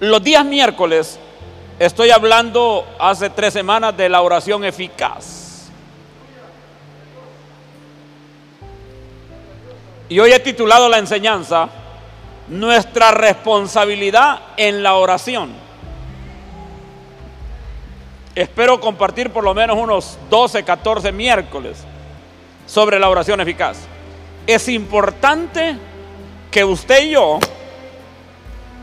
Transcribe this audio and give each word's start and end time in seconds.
Los 0.00 0.22
días 0.22 0.44
miércoles 0.44 1.18
estoy 1.80 2.10
hablando 2.10 2.86
hace 3.00 3.30
tres 3.30 3.52
semanas 3.52 3.96
de 3.96 4.08
la 4.08 4.22
oración 4.22 4.64
eficaz. 4.64 5.68
Y 10.08 10.20
hoy 10.20 10.32
he 10.32 10.38
titulado 10.38 10.88
la 10.88 10.98
enseñanza 10.98 11.68
Nuestra 12.46 13.10
responsabilidad 13.10 14.40
en 14.56 14.82
la 14.82 14.94
oración. 14.94 15.52
Espero 18.34 18.80
compartir 18.80 19.30
por 19.30 19.42
lo 19.42 19.52
menos 19.52 19.76
unos 19.76 20.16
12, 20.30 20.62
14 20.62 21.10
miércoles 21.10 21.84
sobre 22.66 23.00
la 23.00 23.10
oración 23.10 23.40
eficaz. 23.40 23.80
Es 24.46 24.68
importante 24.68 25.76
que 26.52 26.64
usted 26.64 27.02
y 27.02 27.10
yo 27.10 27.40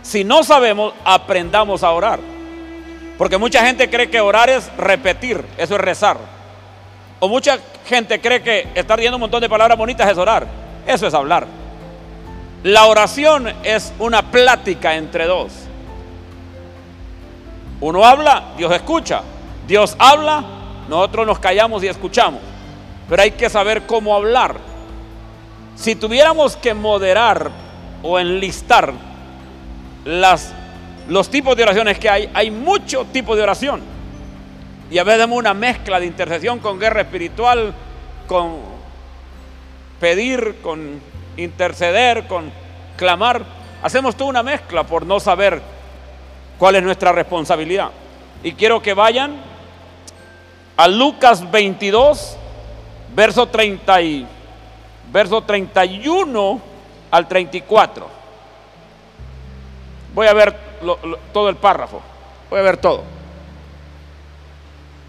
si 0.06 0.24
no 0.24 0.44
sabemos, 0.44 0.94
aprendamos 1.04 1.84
a 1.84 1.92
orar. 1.92 2.20
Porque 3.18 3.40
mucha 3.40 3.66
gente 3.66 3.90
cree 3.90 4.08
que 4.08 4.22
orar 4.22 4.52
es 4.52 4.72
repetir, 4.78 5.44
eso 5.58 5.76
es 5.76 5.82
rezar. 5.82 6.18
O 7.20 7.28
mucha 7.28 7.58
gente 7.88 8.22
cree 8.22 8.44
que 8.44 8.68
estar 8.76 9.00
diciendo 9.00 9.18
un 9.18 9.22
montón 9.22 9.42
de 9.42 9.50
palabras 9.50 9.76
bonitas 9.76 10.08
es 10.08 10.18
orar, 10.18 10.46
eso 10.86 11.08
es 11.08 11.14
hablar. 11.16 11.48
La 12.62 12.86
oración 12.86 13.52
es 13.64 13.94
una 13.98 14.30
plática 14.30 14.96
entre 14.96 15.26
dos. 15.26 15.52
Uno 17.82 18.06
habla, 18.06 18.54
Dios 18.58 18.72
escucha. 18.74 19.24
Dios 19.68 19.96
habla, 19.98 20.44
nosotros 20.88 21.26
nos 21.26 21.40
callamos 21.40 21.84
y 21.84 21.88
escuchamos. 21.88 22.42
Pero 23.10 23.24
hay 23.24 23.32
que 23.32 23.50
saber 23.50 23.88
cómo 23.88 24.16
hablar. 24.16 24.58
Si 25.76 25.96
tuviéramos 25.96 26.56
que 26.56 26.76
moderar 26.76 27.50
o 28.04 28.20
enlistar 28.20 28.94
las, 30.06 30.54
los 31.10 31.30
tipos 31.30 31.58
de 31.58 31.64
oraciones 31.64 32.00
que 32.00 32.10
hay, 32.10 32.30
hay 32.34 32.52
muchos 32.52 33.12
tipos 33.12 33.36
de 33.36 33.44
oración. 33.44 33.82
Y 34.90 35.00
a 35.00 35.04
veces 35.04 35.28
una 35.30 35.54
mezcla 35.54 36.00
de 36.00 36.06
intercesión 36.06 36.60
con 36.60 36.80
guerra 36.80 37.02
espiritual, 37.02 37.74
con 38.28 38.60
pedir, 40.00 40.58
con 40.62 41.02
interceder, 41.38 42.28
con 42.28 42.52
clamar. 42.96 43.44
Hacemos 43.82 44.16
toda 44.16 44.30
una 44.30 44.44
mezcla 44.44 44.84
por 44.84 45.06
no 45.06 45.20
saber 45.20 45.62
cuál 46.58 46.76
es 46.76 46.84
nuestra 46.84 47.12
responsabilidad. 47.12 47.90
Y 48.44 48.54
quiero 48.54 48.82
que 48.82 48.94
vayan 48.94 49.38
a 50.78 50.88
Lucas 50.88 51.50
22, 51.50 52.38
verso, 53.16 53.48
30 53.48 54.02
y, 54.02 54.28
verso 55.12 55.42
31 55.42 56.62
al 57.10 57.28
34. 57.28 58.25
Voy 60.16 60.28
a 60.28 60.34
ver 60.34 60.58
todo 61.34 61.50
el 61.50 61.58
párrafo. 61.58 62.02
Voy 62.50 62.60
a 62.60 62.64
ver 62.64 62.78
todo. 62.78 63.04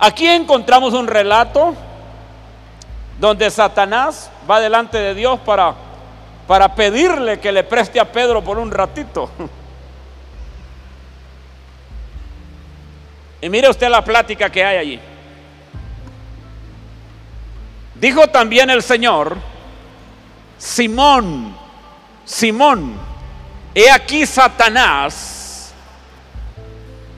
Aquí 0.00 0.26
encontramos 0.26 0.92
un 0.92 1.06
relato 1.06 1.74
donde 3.18 3.48
Satanás 3.50 4.30
va 4.50 4.60
delante 4.60 4.98
de 4.98 5.14
Dios 5.14 5.38
para, 5.40 5.74
para 6.48 6.74
pedirle 6.74 7.40
que 7.40 7.52
le 7.52 7.62
preste 7.62 8.00
a 8.00 8.10
Pedro 8.12 8.42
por 8.42 8.58
un 8.58 8.70
ratito. 8.70 9.30
Y 13.38 13.50
mire 13.50 13.68
usted 13.68 13.88
la 13.90 14.02
plática 14.02 14.50
que 14.50 14.64
hay 14.64 14.76
allí. 14.78 15.00
Dijo 17.94 18.26
también 18.28 18.70
el 18.70 18.82
Señor, 18.82 19.36
Simón, 20.58 21.54
Simón, 22.24 22.98
He 23.78 23.90
aquí 23.90 24.24
Satanás, 24.24 25.70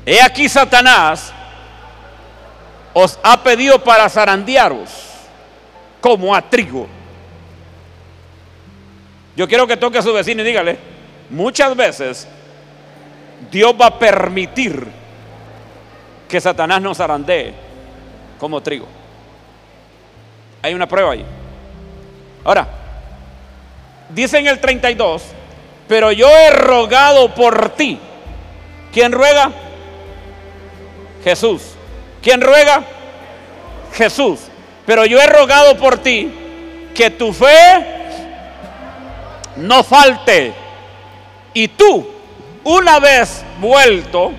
he 0.04 0.20
aquí 0.20 0.48
Satanás 0.48 1.32
os 2.92 3.16
ha 3.22 3.40
pedido 3.44 3.78
para 3.78 4.08
zarandearos 4.08 4.90
como 6.00 6.34
a 6.34 6.42
trigo. 6.42 6.88
Yo 9.36 9.46
quiero 9.46 9.68
que 9.68 9.76
toque 9.76 9.98
a 9.98 10.02
su 10.02 10.12
vecino 10.12 10.42
y 10.42 10.46
dígale, 10.46 10.78
muchas 11.30 11.76
veces 11.76 12.26
Dios 13.52 13.72
va 13.80 13.86
a 13.86 13.98
permitir 14.00 14.84
que 16.28 16.40
Satanás 16.40 16.82
nos 16.82 16.96
zarandee 16.96 17.54
como 18.36 18.60
trigo. 18.60 18.88
Hay 20.60 20.74
una 20.74 20.88
prueba 20.88 21.12
ahí. 21.12 21.24
Ahora, 22.44 22.66
dice 24.08 24.38
en 24.38 24.48
el 24.48 24.58
32, 24.58 25.37
pero 25.88 26.12
yo 26.12 26.28
he 26.28 26.50
rogado 26.50 27.34
por 27.34 27.70
ti. 27.70 27.98
¿Quién 28.92 29.10
ruega? 29.12 29.50
Jesús. 31.24 31.62
¿Quién 32.22 32.40
ruega? 32.40 32.82
Jesús. 33.94 34.40
Pero 34.86 35.06
yo 35.06 35.20
he 35.20 35.26
rogado 35.26 35.76
por 35.76 35.98
ti 35.98 36.30
que 36.94 37.10
tu 37.10 37.32
fe 37.32 37.86
no 39.56 39.82
falte. 39.82 40.52
Y 41.54 41.68
tú, 41.68 42.06
una 42.64 42.98
vez 42.98 43.44
vuelto, 43.58 44.32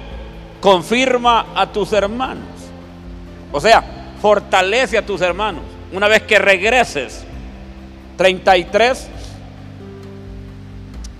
confirma 0.61 1.47
a 1.55 1.67
tus 1.67 1.91
hermanos. 1.93 2.45
O 3.51 3.59
sea, 3.59 3.83
fortalece 4.21 4.97
a 4.97 5.05
tus 5.05 5.21
hermanos. 5.21 5.63
Una 5.91 6.07
vez 6.07 6.23
que 6.23 6.37
regreses. 6.37 7.25
33 8.17 9.09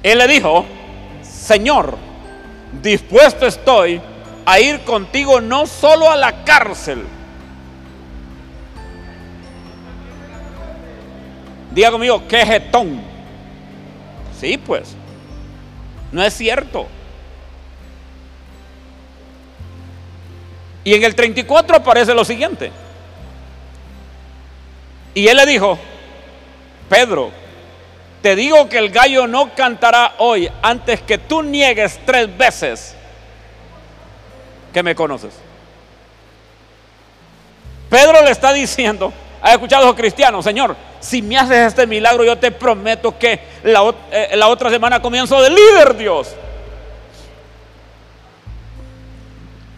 él 0.04 0.18
le 0.18 0.28
dijo, 0.28 0.66
Señor, 1.22 1.98
dispuesto 2.82 3.46
estoy 3.46 4.02
a 4.46 4.60
ir 4.60 4.82
contigo 4.82 5.42
no 5.42 5.66
solo 5.68 6.10
a 6.10 6.16
la 6.16 6.44
cárcel. 6.44 7.06
Diga 11.72 11.92
conmigo, 11.92 12.24
qué 12.28 12.46
jetón. 12.46 13.02
Sí, 14.40 14.58
pues. 14.58 14.96
No 16.12 16.24
es 16.24 16.34
cierto. 16.34 16.88
Y 20.84 20.94
en 20.94 21.04
el 21.04 21.14
34 21.14 21.76
aparece 21.76 22.14
lo 22.14 22.26
siguiente. 22.26 22.72
Y 25.14 25.28
él 25.28 25.38
le 25.38 25.46
dijo, 25.46 25.78
Pedro, 26.88 27.32
te 28.22 28.36
digo 28.36 28.68
que 28.68 28.78
el 28.78 28.90
gallo 28.90 29.28
no 29.28 29.54
cantará 29.56 30.16
hoy 30.18 30.52
antes 30.62 31.02
que 31.02 31.18
tú 31.18 31.42
niegues 31.42 32.00
tres 32.06 32.36
veces 32.38 32.96
que 34.74 34.84
me 34.84 34.94
conoces. 34.94 35.34
Pedro 37.90 38.24
le 38.24 38.32
está 38.32 38.54
diciendo, 38.54 39.12
ha 39.42 39.52
escuchado 39.54 39.84
a 39.84 39.88
los 39.88 39.96
cristianos, 39.96 40.44
Señor, 40.44 40.76
si 41.00 41.22
me 41.22 41.38
haces 41.38 41.68
este 41.68 41.88
milagro, 41.88 42.24
yo 42.24 42.38
te 42.38 42.52
prometo 42.52 43.18
que 43.18 43.40
la, 43.64 43.94
eh, 44.12 44.32
la 44.36 44.48
otra 44.48 44.70
semana 44.70 45.02
comienzo 45.02 45.42
de 45.42 45.50
líder, 45.50 45.96
Dios. 45.96 46.36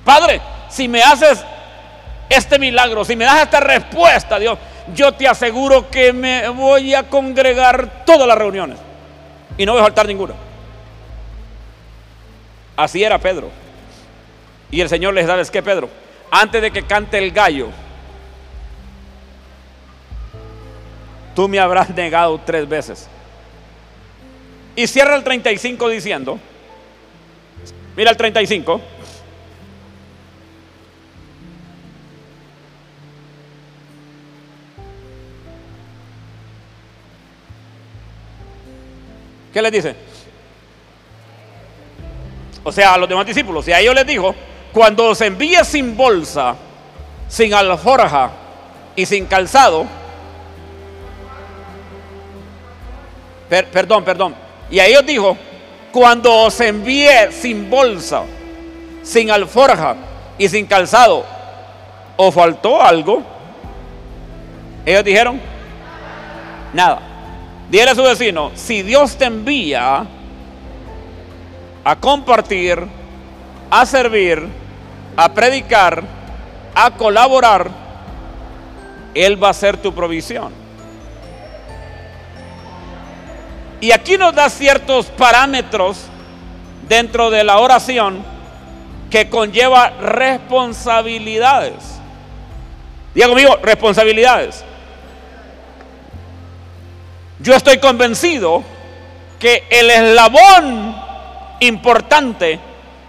Padre, 0.04 0.42
si 0.70 0.88
me 0.88 1.04
haces 1.04 1.44
este 2.28 2.58
milagro, 2.58 3.06
si 3.06 3.16
me 3.16 3.26
das 3.26 3.44
esta 3.44 3.60
respuesta, 3.60 4.40
Dios, 4.40 4.58
yo 4.94 5.12
te 5.14 5.28
aseguro 5.28 5.90
que 5.90 6.14
me 6.14 6.48
voy 6.50 6.94
a 6.94 7.10
congregar 7.10 8.04
todas 8.06 8.28
las 8.28 8.38
reuniones 8.38 8.78
y 9.58 9.66
no 9.66 9.74
voy 9.74 9.82
a 9.82 9.86
faltar 9.86 10.08
ninguna. 10.08 10.34
Así 12.76 13.04
era 13.04 13.18
Pedro. 13.20 13.50
Y 14.72 14.82
el 14.82 14.90
Señor 14.90 15.14
les 15.14 15.28
da, 15.28 15.40
es 15.40 15.52
que 15.52 15.62
Pedro, 15.62 15.90
antes 16.32 16.62
de 16.62 16.72
que 16.72 16.84
cante 16.84 17.18
el 17.18 17.32
gallo, 17.32 17.68
tú 21.36 21.48
me 21.48 21.60
habrás 21.60 21.90
negado 21.96 22.40
tres 22.46 22.68
veces. 22.68 23.10
Y 24.76 24.88
cierra 24.88 25.16
el 25.16 25.24
35 25.24 25.90
diciendo, 25.90 26.40
mira 27.96 28.10
el 28.10 28.18
35. 28.18 28.82
¿Qué 39.54 39.62
les 39.62 39.72
dice? 39.72 39.96
O 42.64 42.72
sea, 42.72 42.94
a 42.94 42.98
los 42.98 43.10
demás 43.10 43.26
discípulos. 43.26 43.68
Y 43.68 43.74
a 43.74 43.80
ellos 43.80 43.96
les 43.96 44.06
dijo, 44.06 44.36
cuando 44.72 45.08
os 45.08 45.22
envíe 45.22 45.64
sin 45.64 45.98
bolsa, 45.98 46.56
sin 47.28 47.54
alforja 47.54 48.32
y 48.96 49.06
sin 49.06 49.26
calzado, 49.26 49.86
perdón, 53.50 54.04
perdón. 54.04 54.36
Y 54.70 54.80
a 54.80 54.86
ellos 54.86 55.06
dijo, 55.06 55.38
cuando 55.92 56.34
os 56.34 56.60
envíe 56.62 57.32
sin 57.32 57.70
bolsa, 57.70 58.24
sin 59.04 59.32
alforja 59.32 59.96
y 60.38 60.48
sin 60.48 60.66
calzado, 60.66 61.26
¿os 62.16 62.34
faltó 62.34 62.82
algo? 62.82 63.22
Ellos 64.86 65.04
dijeron, 65.04 65.42
nada. 66.74 67.11
Dile 67.72 67.92
a 67.92 67.96
su 67.96 68.04
vecino, 68.04 68.52
si 68.54 68.84
Dios 68.84 69.16
te 69.16 69.24
envía 69.24 70.06
a 71.86 71.96
compartir, 71.96 72.86
a 73.70 73.86
servir, 73.86 74.46
a 75.16 75.34
predicar, 75.34 76.04
a 76.76 76.92
colaborar, 76.92 77.72
Él 79.14 79.42
va 79.42 79.52
a 79.52 79.54
ser 79.54 79.78
tu 79.78 79.94
provisión. 79.94 80.52
Y 83.80 83.94
aquí 83.94 84.18
nos 84.18 84.36
da 84.36 84.50
ciertos 84.50 85.06
parámetros 85.06 86.08
dentro 86.90 87.30
de 87.30 87.46
la 87.46 87.60
oración 87.60 88.22
que 89.10 89.30
conlleva 89.30 89.92
responsabilidades. 89.92 92.02
Diga 93.16 93.30
conmigo, 93.30 93.56
responsabilidades. 93.64 94.66
Yo 97.42 97.56
estoy 97.56 97.80
convencido 97.80 98.64
que 99.40 99.64
el 99.70 99.90
eslabón 99.90 100.96
importante 101.60 102.60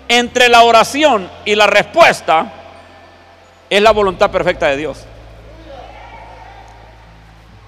entre 0.08 0.48
la 0.48 0.62
oración 0.62 1.30
y 1.44 1.54
la 1.54 1.66
respuesta 1.66 2.52
es 3.68 3.82
la 3.82 3.90
voluntad 3.90 4.30
perfecta 4.30 4.68
de 4.68 4.76
Dios. 4.76 5.04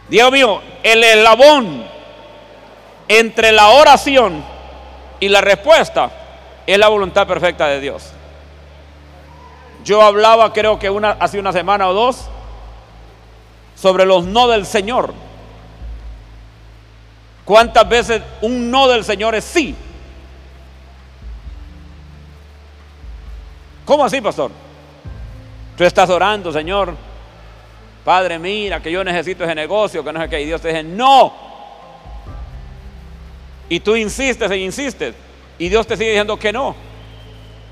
Dios 0.08 0.32
mío, 0.32 0.62
el 0.82 1.02
eslabón 1.04 1.84
entre 3.08 3.52
la 3.52 3.68
oración 3.68 4.44
y 5.20 5.28
la 5.28 5.40
respuesta 5.40 6.10
es 6.66 6.78
la 6.78 6.88
voluntad 6.88 7.26
perfecta 7.26 7.66
de 7.66 7.80
Dios. 7.80 8.12
Yo 9.84 10.00
hablaba, 10.00 10.52
creo 10.54 10.78
que 10.78 10.88
hace 11.20 11.38
una 11.38 11.52
semana 11.52 11.88
o 11.88 11.92
dos, 11.92 12.28
sobre 13.74 14.06
los 14.06 14.24
no 14.24 14.48
del 14.48 14.64
Señor. 14.64 15.12
¿Cuántas 17.44 17.88
veces 17.88 18.22
un 18.40 18.70
no 18.70 18.88
del 18.88 19.04
Señor 19.04 19.34
es 19.34 19.44
sí? 19.44 19.74
¿Cómo 23.84 24.04
así, 24.04 24.20
pastor? 24.20 24.50
Tú 25.76 25.84
estás 25.84 26.08
orando, 26.08 26.52
Señor. 26.52 26.94
Padre, 28.04 28.38
mira 28.38 28.80
que 28.80 28.90
yo 28.90 29.04
necesito 29.04 29.44
ese 29.44 29.54
negocio, 29.54 30.02
que 30.04 30.12
no 30.12 30.20
sé 30.22 30.28
qué. 30.28 30.40
Y 30.40 30.46
Dios 30.46 30.60
te 30.60 30.68
dice, 30.68 30.82
no. 30.82 31.32
Y 33.68 33.80
tú 33.80 33.96
insistes 33.96 34.50
e 34.50 34.56
insistes. 34.56 35.14
Y 35.58 35.68
Dios 35.68 35.86
te 35.86 35.96
sigue 35.96 36.10
diciendo 36.10 36.38
que 36.38 36.52
no. 36.52 36.74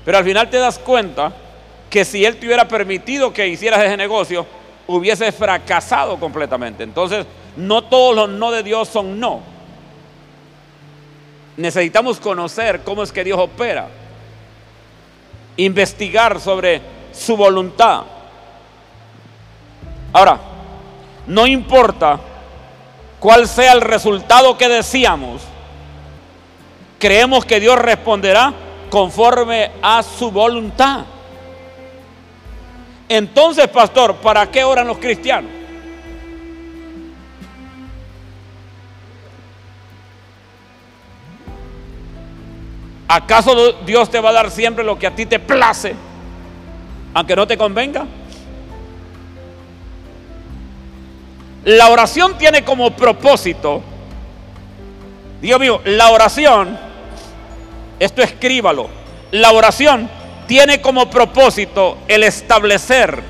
Pero 0.05 0.17
al 0.17 0.23
final 0.23 0.49
te 0.49 0.57
das 0.57 0.77
cuenta 0.77 1.33
que 1.89 2.05
si 2.05 2.25
Él 2.25 2.37
te 2.37 2.45
hubiera 2.45 2.67
permitido 2.67 3.33
que 3.33 3.47
hicieras 3.47 3.83
ese 3.83 3.97
negocio, 3.97 4.45
hubiese 4.87 5.31
fracasado 5.31 6.19
completamente. 6.19 6.83
Entonces, 6.83 7.25
no 7.55 7.83
todos 7.83 8.15
los 8.15 8.29
no 8.29 8.51
de 8.51 8.63
Dios 8.63 8.89
son 8.89 9.19
no. 9.19 9.52
Necesitamos 11.57 12.19
conocer 12.19 12.81
cómo 12.83 13.03
es 13.03 13.11
que 13.11 13.23
Dios 13.23 13.39
opera, 13.39 13.87
investigar 15.57 16.39
sobre 16.39 16.81
su 17.11 17.37
voluntad. 17.37 18.03
Ahora, 20.11 20.39
no 21.27 21.45
importa 21.45 22.19
cuál 23.19 23.47
sea 23.47 23.73
el 23.73 23.81
resultado 23.81 24.57
que 24.57 24.67
deseamos, 24.67 25.43
creemos 26.99 27.45
que 27.45 27.59
Dios 27.59 27.77
responderá 27.77 28.53
conforme 28.89 29.71
a 29.81 30.01
su 30.03 30.31
voluntad. 30.31 31.01
Entonces, 33.09 33.67
pastor, 33.67 34.15
¿para 34.15 34.49
qué 34.49 34.63
oran 34.63 34.87
los 34.87 34.97
cristianos? 34.97 35.62
¿Acaso 43.07 43.73
Dios 43.85 44.09
te 44.09 44.19
va 44.19 44.29
a 44.29 44.33
dar 44.33 44.51
siempre 44.51 44.83
lo 44.83 44.97
que 44.97 45.07
a 45.07 45.15
ti 45.15 45.25
te 45.25 45.39
place, 45.39 45.95
aunque 47.13 47.35
no 47.35 47.45
te 47.45 47.57
convenga? 47.57 48.05
La 51.65 51.89
oración 51.89 52.37
tiene 52.37 52.63
como 52.63 52.91
propósito, 52.91 53.81
Dios 55.41 55.59
mío, 55.59 55.81
la 55.85 56.09
oración, 56.09 56.77
esto 57.99 58.21
escríbalo, 58.21 58.89
la 59.31 59.51
oración 59.51 60.09
tiene 60.47 60.81
como 60.81 61.09
propósito 61.09 61.97
el 62.07 62.23
establecer 62.23 63.23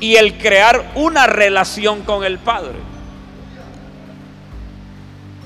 y 0.00 0.16
el 0.16 0.38
crear 0.38 0.92
una 0.94 1.26
relación 1.26 2.02
con 2.02 2.24
el 2.24 2.38
Padre. 2.38 2.78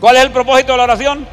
¿Cuál 0.00 0.16
es 0.16 0.22
el 0.22 0.30
propósito 0.30 0.72
de 0.72 0.78
la 0.78 0.84
oración? 0.84 1.26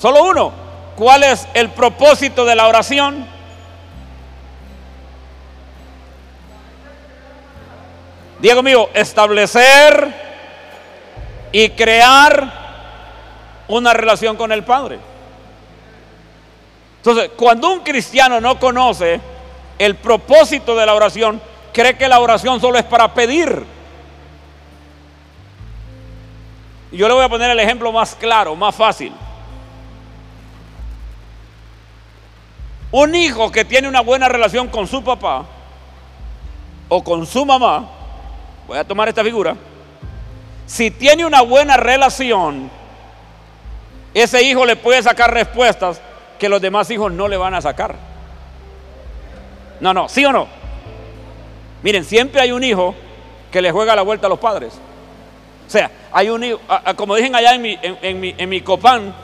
Solo 0.00 0.24
uno. 0.24 0.52
¿Cuál 0.96 1.24
es 1.24 1.46
el 1.52 1.68
propósito 1.70 2.46
de 2.46 2.54
la 2.54 2.66
oración? 2.66 3.26
Diego 8.40 8.62
mío, 8.62 8.88
establecer 8.94 10.14
y 11.52 11.68
crear 11.70 12.50
una 13.68 13.92
relación 13.92 14.36
con 14.36 14.52
el 14.52 14.64
Padre. 14.64 14.98
Entonces, 16.96 17.30
cuando 17.36 17.70
un 17.70 17.80
cristiano 17.80 18.40
no 18.40 18.58
conoce 18.58 19.20
el 19.78 19.96
propósito 19.96 20.74
de 20.76 20.86
la 20.86 20.94
oración, 20.94 21.42
cree 21.74 21.98
que 21.98 22.08
la 22.08 22.20
oración 22.20 22.58
solo 22.58 22.78
es 22.78 22.84
para 22.84 23.12
pedir. 23.12 23.64
Yo 26.90 27.06
le 27.06 27.14
voy 27.14 27.24
a 27.24 27.28
poner 27.28 27.50
el 27.50 27.60
ejemplo 27.60 27.92
más 27.92 28.14
claro, 28.14 28.56
más 28.56 28.74
fácil. 28.74 29.12
Un 32.92 33.14
hijo 33.14 33.52
que 33.52 33.64
tiene 33.64 33.88
una 33.88 34.00
buena 34.00 34.28
relación 34.28 34.68
con 34.68 34.86
su 34.86 35.02
papá 35.02 35.44
o 36.88 37.04
con 37.04 37.24
su 37.24 37.46
mamá, 37.46 37.88
voy 38.66 38.78
a 38.78 38.84
tomar 38.84 39.08
esta 39.08 39.22
figura, 39.22 39.56
si 40.66 40.90
tiene 40.90 41.24
una 41.24 41.42
buena 41.42 41.76
relación, 41.76 42.70
ese 44.12 44.42
hijo 44.42 44.66
le 44.66 44.76
puede 44.76 45.02
sacar 45.02 45.32
respuestas 45.32 46.00
que 46.38 46.48
los 46.48 46.60
demás 46.60 46.90
hijos 46.90 47.12
no 47.12 47.28
le 47.28 47.36
van 47.36 47.54
a 47.54 47.60
sacar. 47.60 47.94
No, 49.80 49.94
no, 49.94 50.08
sí 50.08 50.24
o 50.24 50.32
no. 50.32 50.48
Miren, 51.82 52.04
siempre 52.04 52.40
hay 52.40 52.52
un 52.52 52.64
hijo 52.64 52.94
que 53.50 53.62
le 53.62 53.70
juega 53.70 53.96
la 53.96 54.02
vuelta 54.02 54.26
a 54.26 54.30
los 54.30 54.38
padres. 54.38 54.74
O 55.66 55.70
sea, 55.70 55.90
hay 56.12 56.28
un 56.28 56.42
hijo, 56.42 56.60
como 56.96 57.14
dicen 57.14 57.34
allá 57.34 57.54
en 57.54 57.62
mi, 57.62 57.78
en, 57.80 58.20
mi, 58.20 58.34
en 58.36 58.48
mi 58.48 58.60
copán, 58.60 59.14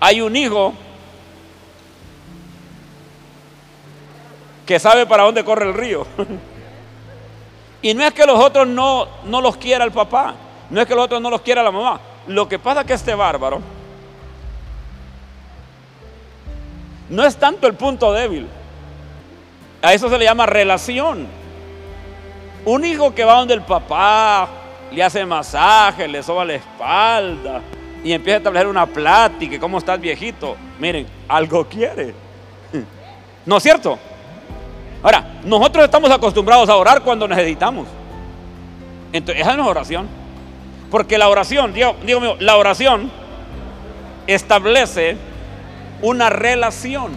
hay 0.00 0.20
un 0.20 0.36
hijo 0.36 0.74
que 4.66 4.78
sabe 4.78 5.06
para 5.06 5.24
dónde 5.24 5.44
corre 5.44 5.66
el 5.66 5.74
río. 5.74 6.06
y 7.82 7.94
no 7.94 8.04
es 8.04 8.12
que 8.12 8.26
los 8.26 8.38
otros 8.38 8.66
no, 8.66 9.06
no 9.24 9.40
los 9.40 9.56
quiera 9.56 9.84
el 9.84 9.92
papá, 9.92 10.34
no 10.70 10.80
es 10.80 10.86
que 10.86 10.94
los 10.94 11.04
otros 11.04 11.20
no 11.20 11.30
los 11.30 11.42
quiera 11.42 11.62
la 11.62 11.70
mamá. 11.70 12.00
Lo 12.26 12.48
que 12.48 12.58
pasa 12.58 12.80
es 12.80 12.86
que 12.86 12.94
este 12.94 13.14
bárbaro 13.14 13.60
no 17.08 17.24
es 17.24 17.36
tanto 17.36 17.66
el 17.66 17.74
punto 17.74 18.12
débil. 18.12 18.46
A 19.82 19.92
eso 19.92 20.08
se 20.08 20.16
le 20.16 20.24
llama 20.24 20.46
relación. 20.46 21.26
Un 22.64 22.84
hijo 22.84 23.14
que 23.14 23.24
va 23.24 23.34
donde 23.34 23.52
el 23.52 23.62
papá 23.62 24.48
le 24.90 25.02
hace 25.02 25.26
masaje, 25.26 26.08
le 26.08 26.22
soba 26.22 26.44
la 26.44 26.54
espalda 26.54 27.60
y 28.02 28.12
empieza 28.12 28.36
a 28.36 28.38
establecer 28.38 28.66
una 28.66 28.86
plática, 28.86 29.58
¿cómo 29.58 29.78
estás 29.78 30.00
viejito? 30.00 30.56
Miren, 30.78 31.06
algo 31.28 31.66
quiere. 31.66 32.14
¿No 33.46 33.58
es 33.58 33.62
cierto? 33.62 33.98
Ahora, 35.04 35.22
nosotros 35.44 35.84
estamos 35.84 36.10
acostumbrados 36.10 36.66
a 36.70 36.76
orar 36.76 37.02
cuando 37.02 37.28
necesitamos. 37.28 37.86
Entonces, 39.12 39.42
esa 39.42 39.54
no 39.54 39.64
es 39.64 39.68
oración. 39.68 40.08
Porque 40.90 41.18
la 41.18 41.28
oración, 41.28 41.74
digo, 41.74 41.94
digo 42.06 42.20
mío, 42.20 42.36
la 42.40 42.56
oración 42.56 43.12
establece 44.26 45.18
una 46.00 46.30
relación. 46.30 47.12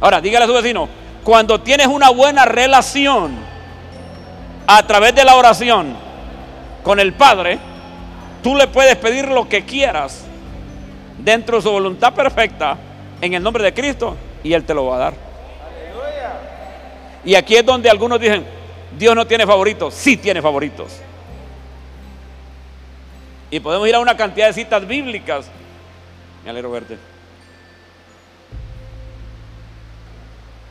Ahora, 0.00 0.20
dígale 0.20 0.44
a 0.44 0.48
su 0.48 0.54
vecino, 0.54 0.88
cuando 1.24 1.60
tienes 1.60 1.88
una 1.88 2.10
buena 2.10 2.44
relación 2.44 3.34
a 4.68 4.86
través 4.86 5.12
de 5.16 5.24
la 5.24 5.34
oración 5.34 5.96
con 6.84 7.00
el 7.00 7.14
Padre, 7.14 7.58
tú 8.44 8.54
le 8.54 8.68
puedes 8.68 8.94
pedir 8.94 9.26
lo 9.26 9.48
que 9.48 9.64
quieras 9.64 10.24
dentro 11.18 11.56
de 11.56 11.62
su 11.62 11.72
voluntad 11.72 12.14
perfecta 12.14 12.76
en 13.20 13.34
el 13.34 13.42
nombre 13.42 13.64
de 13.64 13.74
Cristo 13.74 14.16
y 14.44 14.52
Él 14.52 14.62
te 14.62 14.72
lo 14.72 14.86
va 14.86 14.96
a 14.96 14.98
dar. 14.98 15.33
Y 17.24 17.34
aquí 17.34 17.56
es 17.56 17.64
donde 17.64 17.88
algunos 17.88 18.20
dicen, 18.20 18.44
Dios 18.98 19.14
no 19.14 19.26
tiene 19.26 19.46
favoritos. 19.46 19.94
Sí 19.94 20.16
tiene 20.16 20.42
favoritos. 20.42 21.00
Y 23.50 23.60
podemos 23.60 23.88
ir 23.88 23.94
a 23.94 24.00
una 24.00 24.16
cantidad 24.16 24.48
de 24.48 24.52
citas 24.52 24.86
bíblicas. 24.86 25.46
Me 26.44 26.50
alegro 26.50 26.70
verte. 26.70 26.98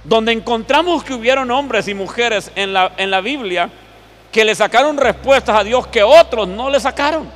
Donde 0.03 0.33
encontramos 0.33 1.03
que 1.03 1.13
hubieron 1.13 1.49
hombres 1.49 1.87
y 1.87 1.93
mujeres 1.93 2.51
en 2.55 2.73
la, 2.73 2.91
en 2.97 3.09
la 3.09 3.21
Biblia 3.21 3.69
que 4.31 4.43
le 4.43 4.53
sacaron 4.53 4.97
respuestas 4.97 5.55
a 5.55 5.63
Dios 5.63 5.87
que 5.87 6.03
otros 6.03 6.47
no 6.47 6.69
le 6.69 6.79
sacaron. 6.79 7.29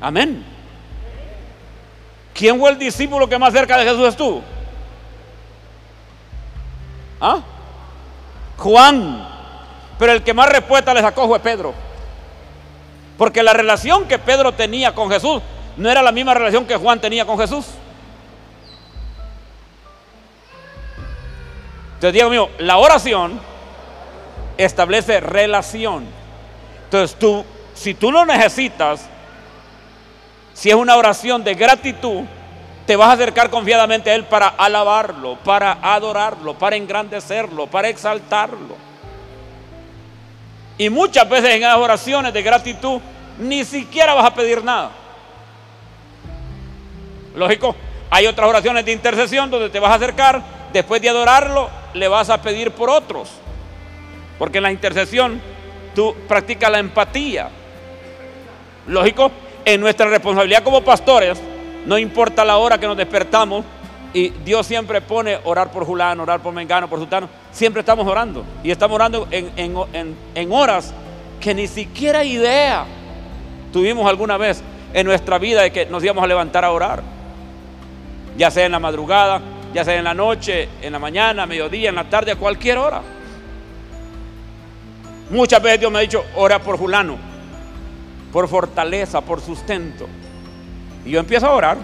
Amén. 0.00 0.51
¿Quién 2.34 2.58
fue 2.58 2.70
el 2.70 2.78
discípulo 2.78 3.28
que 3.28 3.38
más 3.38 3.52
cerca 3.52 3.76
de 3.76 3.84
Jesús 3.84 4.08
estuvo? 4.08 4.42
¿Ah? 7.20 7.40
Juan. 8.58 9.28
Pero 9.98 10.12
el 10.12 10.22
que 10.22 10.34
más 10.34 10.48
respuesta 10.48 10.94
le 10.94 11.00
sacó 11.00 11.28
fue 11.28 11.38
Pedro. 11.40 11.74
Porque 13.18 13.42
la 13.42 13.52
relación 13.52 14.08
que 14.08 14.18
Pedro 14.18 14.52
tenía 14.52 14.94
con 14.94 15.10
Jesús 15.10 15.42
no 15.76 15.90
era 15.90 16.02
la 16.02 16.12
misma 16.12 16.34
relación 16.34 16.66
que 16.66 16.76
Juan 16.76 17.00
tenía 17.00 17.24
con 17.24 17.38
Jesús. 17.38 17.66
Entonces, 21.94 22.14
Diego 22.14 22.30
mío, 22.30 22.50
la 22.58 22.78
oración 22.78 23.40
establece 24.56 25.20
relación. 25.20 26.04
Entonces, 26.84 27.16
tú, 27.16 27.44
si 27.74 27.94
tú 27.94 28.10
lo 28.10 28.26
necesitas, 28.26 29.08
si 30.62 30.68
es 30.70 30.76
una 30.76 30.94
oración 30.94 31.42
de 31.42 31.56
gratitud, 31.56 32.22
te 32.86 32.94
vas 32.94 33.08
a 33.08 33.12
acercar 33.14 33.50
confiadamente 33.50 34.10
a 34.10 34.14
Él 34.14 34.26
para 34.26 34.46
alabarlo, 34.46 35.36
para 35.38 35.76
adorarlo, 35.82 36.54
para 36.54 36.76
engrandecerlo, 36.76 37.66
para 37.66 37.88
exaltarlo. 37.88 38.76
Y 40.78 40.88
muchas 40.88 41.28
veces 41.28 41.50
en 41.50 41.64
esas 41.64 41.78
oraciones 41.78 42.32
de 42.32 42.42
gratitud 42.44 43.00
ni 43.38 43.64
siquiera 43.64 44.14
vas 44.14 44.24
a 44.24 44.34
pedir 44.36 44.62
nada. 44.62 44.92
Lógico, 47.34 47.74
hay 48.08 48.28
otras 48.28 48.48
oraciones 48.48 48.84
de 48.84 48.92
intercesión 48.92 49.50
donde 49.50 49.68
te 49.68 49.80
vas 49.80 49.90
a 49.90 49.96
acercar, 49.96 50.40
después 50.72 51.02
de 51.02 51.08
adorarlo, 51.08 51.70
le 51.92 52.06
vas 52.06 52.30
a 52.30 52.40
pedir 52.40 52.70
por 52.70 52.88
otros. 52.88 53.30
Porque 54.38 54.58
en 54.58 54.62
la 54.62 54.70
intercesión 54.70 55.42
tú 55.92 56.14
practicas 56.28 56.70
la 56.70 56.78
empatía. 56.78 57.48
Lógico, 58.86 59.32
en 59.64 59.80
nuestra 59.80 60.06
responsabilidad 60.06 60.62
como 60.62 60.82
pastores, 60.82 61.40
no 61.86 61.98
importa 61.98 62.44
la 62.44 62.58
hora 62.58 62.78
que 62.78 62.86
nos 62.86 62.96
despertamos, 62.96 63.64
y 64.14 64.28
Dios 64.28 64.66
siempre 64.66 65.00
pone 65.00 65.38
orar 65.44 65.70
por 65.70 65.86
Julano, 65.86 66.22
orar 66.22 66.40
por 66.40 66.52
Mengano, 66.52 66.88
por 66.88 66.98
Sultano, 66.98 67.28
siempre 67.50 67.80
estamos 67.80 68.06
orando. 68.06 68.44
Y 68.62 68.70
estamos 68.70 68.94
orando 68.94 69.26
en, 69.30 70.52
horas 70.52 70.92
que 71.40 71.54
ni 71.54 71.66
siquiera 71.66 72.22
idea 72.22 72.84
tuvimos 73.72 74.06
alguna 74.06 74.36
vez 74.36 74.62
en 74.92 75.06
nuestra 75.06 75.38
vida 75.38 75.62
de 75.62 75.72
que 75.72 75.86
nos 75.86 76.04
íbamos 76.04 76.22
a 76.22 76.26
levantar 76.26 76.64
a 76.64 76.72
orar. 76.72 77.02
Ya 78.36 78.50
sea 78.50 78.66
en 78.66 78.72
la 78.72 78.78
madrugada, 78.78 79.40
ya 79.72 79.84
sea 79.84 79.96
en 79.96 80.04
la 80.04 80.14
noche, 80.14 80.68
en 80.82 80.92
la 80.92 80.98
mañana, 80.98 81.46
mediodía, 81.46 81.88
en 81.88 81.94
la 81.94 82.04
tarde, 82.04 82.32
a 82.32 82.36
cualquier 82.36 82.76
hora. 82.78 83.00
Muchas 85.30 85.62
veces 85.62 85.80
Dios 85.80 85.90
me 85.90 85.98
ha 85.98 86.02
dicho, 86.02 86.22
ora 86.36 86.58
por 86.58 86.76
Julano, 86.76 87.16
por 88.32 88.48
fortaleza, 88.48 89.20
por 89.20 89.40
sustento. 89.40 90.06
Y 91.04 91.10
yo 91.10 91.20
empiezo 91.20 91.46
a 91.46 91.52
orar, 91.52 91.78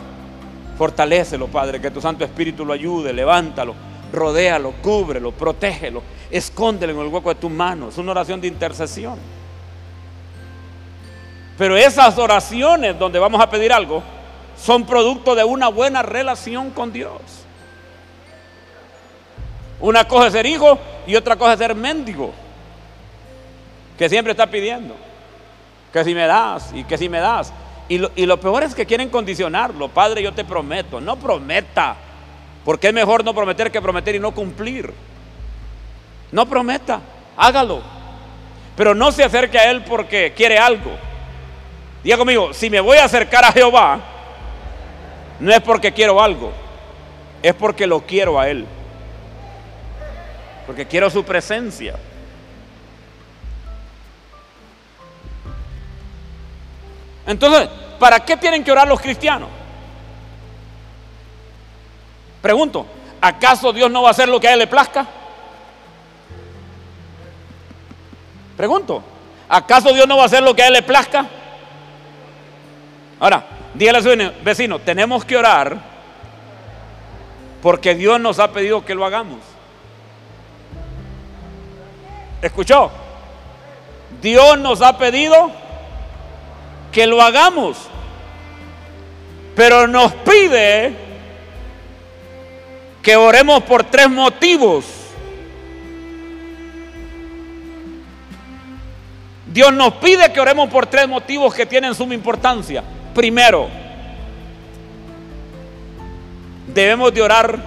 fortalécelo, 0.77 1.47
Padre, 1.49 1.81
que 1.81 1.91
tu 1.91 2.01
Santo 2.01 2.25
Espíritu 2.25 2.65
lo 2.65 2.73
ayude, 2.73 3.13
levántalo, 3.13 3.75
rodéalo, 4.13 4.73
cúbrelo, 4.83 5.33
protégelo, 5.33 6.03
escóndelo 6.31 6.93
en 6.95 7.01
el 7.01 7.13
hueco 7.13 7.29
de 7.29 7.35
tu 7.35 7.51
mano. 7.51 7.89
Es 7.89 7.99
una 7.99 8.13
oración 8.13 8.41
de 8.41 8.49
intercesión. 8.49 9.19
Pero 11.59 11.77
esas 11.77 12.17
oraciones 12.17 12.99
donde 12.99 13.19
vamos 13.19 13.41
a 13.41 13.51
pedir 13.51 13.73
algo 13.73 14.03
son 14.57 14.87
producto 14.87 15.35
de 15.35 15.45
una 15.45 15.69
buena 15.69 16.03
relación 16.03 16.71
con 16.71 16.93
Dios. 16.93 17.21
Una 19.81 20.07
cosa 20.07 20.29
es 20.29 20.33
ser 20.33 20.47
hijo 20.47 20.79
y 21.07 21.15
otra 21.15 21.37
cosa 21.37 21.53
es 21.53 21.59
ser 21.59 21.75
mendigo 21.75 22.33
que 23.97 24.09
siempre 24.09 24.31
está 24.31 24.47
pidiendo, 24.47 24.95
que 25.93 26.05
si 26.05 26.15
me 26.15 26.27
das 26.27 26.73
y 26.75 26.85
que 26.85 26.99
si 26.99 27.09
me 27.09 27.21
das. 27.21 27.53
Y 27.89 27.99
lo, 27.99 28.11
y 28.15 28.27
lo 28.27 28.39
peor 28.39 28.63
es 28.63 28.75
que 28.75 28.87
quieren 28.87 29.09
condicionarlo, 29.09 29.89
Padre, 29.89 30.23
yo 30.23 30.33
te 30.33 30.45
prometo, 30.45 31.01
no 31.01 31.17
prometa, 31.17 31.97
porque 32.65 32.89
es 32.89 32.95
mejor 32.95 33.25
no 33.25 33.35
prometer 33.35 33.71
que 33.71 33.81
prometer 33.81 34.15
y 34.15 34.19
no 34.19 34.33
cumplir. 34.33 34.93
No 36.31 36.47
prometa, 36.47 37.01
hágalo, 37.37 37.81
pero 38.77 38.95
no 38.95 39.11
se 39.11 39.25
acerque 39.25 39.59
a 39.59 39.71
Él 39.71 39.83
porque 39.85 40.35
quiere 40.37 40.59
algo. 40.59 40.91
Diga 42.05 42.19
conmigo, 42.19 42.53
si 42.53 42.69
me 42.69 42.81
voy 42.81 42.99
a 42.99 43.05
acercar 43.05 43.45
a 43.45 43.53
Jehová, 43.53 44.01
no 45.41 45.53
es 45.53 45.61
porque 45.61 45.93
quiero 45.93 46.23
algo, 46.23 46.53
es 47.43 47.55
porque 47.55 47.87
lo 47.87 48.01
quiero 48.03 48.39
a 48.39 48.49
Él, 48.49 48.67
porque 50.67 50.87
quiero 50.87 51.09
su 51.09 51.25
presencia. 51.25 51.97
Entonces, 57.29 57.69
¿para 57.99 58.21
qué 58.21 58.39
tienen 58.39 58.65
que 58.65 58.73
orar 58.73 58.89
los 58.89 58.99
cristianos? 59.03 59.51
Pregunto, 62.41 62.87
¿acaso 63.21 63.71
Dios 63.71 63.91
no 63.91 64.01
va 64.01 64.09
a 64.09 64.11
hacer 64.13 64.31
lo 64.31 64.41
que 64.41 64.49
a 64.49 64.55
él 64.55 64.61
le 64.61 64.67
plazca? 64.67 65.07
Pregunto, 68.57 69.03
¿acaso 69.47 69.93
Dios 69.93 70.09
no 70.09 70.17
va 70.17 70.23
a 70.23 70.27
hacer 70.27 70.43
lo 70.43 70.57
que 70.57 70.63
a 70.63 70.69
él 70.69 70.73
le 70.73 70.83
plazca? 70.83 71.27
Ahora, 73.21 73.45
dígale 73.75 73.99
a 73.99 74.03
su 74.03 74.33
vecino, 74.43 74.79
tenemos 74.79 75.23
que 75.27 75.37
orar 75.37 75.77
porque 77.61 77.95
Dios 77.95 78.19
nos 78.19 78.39
ha 78.39 78.53
pedido 78.53 78.87
que 78.87 78.95
lo 78.95 79.05
hagamos. 79.05 79.41
¿Escuchó? 82.41 82.91
Dios 84.23 84.59
nos 84.59 84.81
ha 84.81 84.97
pedido 84.97 85.68
que 86.93 87.07
lo 87.07 87.21
hagamos. 87.23 87.77
Pero 89.55 89.87
nos 89.87 90.13
pide 90.15 90.95
que 93.03 93.17
oremos 93.17 93.63
por 93.63 93.85
tres 93.85 94.11
motivos. 94.11 94.85
Dios 99.47 99.73
nos 99.73 99.95
pide 99.95 100.33
que 100.33 100.41
oremos 100.41 100.69
por 100.69 100.87
tres 100.87 101.09
motivos 101.09 101.55
que 101.55 101.67
tienen 101.67 101.95
suma 101.95 102.15
importancia. 102.15 102.85
Primero, 103.15 103.69
debemos 106.67 107.13
de 107.13 107.23
orar 107.23 107.59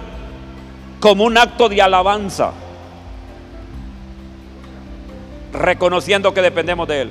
como 1.00 1.24
un 1.24 1.36
acto 1.36 1.68
de 1.68 1.82
alabanza, 1.82 2.52
reconociendo 5.52 6.32
que 6.32 6.40
dependemos 6.40 6.86
de 6.86 7.02
Él. 7.02 7.10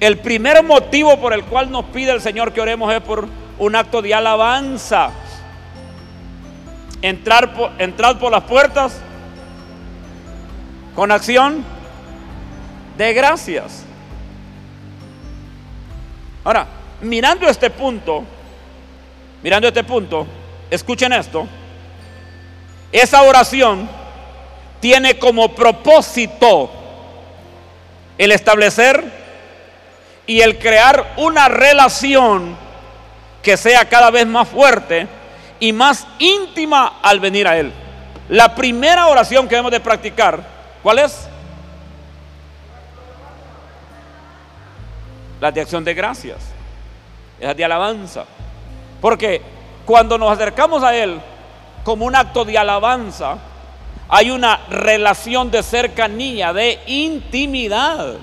El 0.00 0.18
primer 0.18 0.62
motivo 0.62 1.18
por 1.20 1.32
el 1.32 1.44
cual 1.44 1.70
nos 1.70 1.86
pide 1.86 2.12
el 2.12 2.20
Señor 2.20 2.52
que 2.52 2.60
oremos 2.60 2.92
es 2.92 3.00
por 3.00 3.28
un 3.58 3.76
acto 3.76 4.02
de 4.02 4.14
alabanza. 4.14 5.10
Entrar 7.00 7.54
por, 7.54 7.70
entrar 7.78 8.18
por 8.18 8.32
las 8.32 8.44
puertas 8.44 9.00
con 10.94 11.10
acción 11.10 11.64
de 12.96 13.12
gracias. 13.12 13.84
Ahora, 16.44 16.66
mirando 17.00 17.48
este 17.48 17.70
punto, 17.70 18.24
mirando 19.42 19.68
este 19.68 19.84
punto, 19.84 20.26
escuchen 20.70 21.12
esto. 21.12 21.46
Esa 22.92 23.22
oración 23.22 23.88
tiene 24.80 25.18
como 25.18 25.54
propósito 25.54 26.70
el 28.18 28.30
establecer 28.32 29.23
y 30.26 30.40
el 30.40 30.58
crear 30.58 31.14
una 31.16 31.48
relación 31.48 32.56
que 33.42 33.56
sea 33.56 33.88
cada 33.88 34.10
vez 34.10 34.26
más 34.26 34.48
fuerte 34.48 35.06
y 35.60 35.72
más 35.72 36.06
íntima 36.18 37.00
al 37.02 37.20
venir 37.20 37.46
a 37.46 37.58
Él. 37.58 37.72
La 38.28 38.54
primera 38.54 39.06
oración 39.08 39.46
que 39.46 39.54
debemos 39.54 39.72
de 39.72 39.80
practicar, 39.80 40.40
¿cuál 40.82 40.98
es? 40.98 41.28
La 45.40 45.52
de 45.52 45.60
acción 45.60 45.84
de 45.84 45.92
gracias, 45.92 46.38
la 47.38 47.52
de 47.52 47.64
alabanza. 47.64 48.24
Porque 49.00 49.42
cuando 49.84 50.16
nos 50.16 50.32
acercamos 50.32 50.82
a 50.82 50.96
Él 50.96 51.20
como 51.84 52.06
un 52.06 52.16
acto 52.16 52.46
de 52.46 52.56
alabanza, 52.56 53.36
hay 54.08 54.30
una 54.30 54.60
relación 54.68 55.50
de 55.50 55.62
cercanía, 55.62 56.52
de 56.54 56.80
intimidad. 56.86 58.14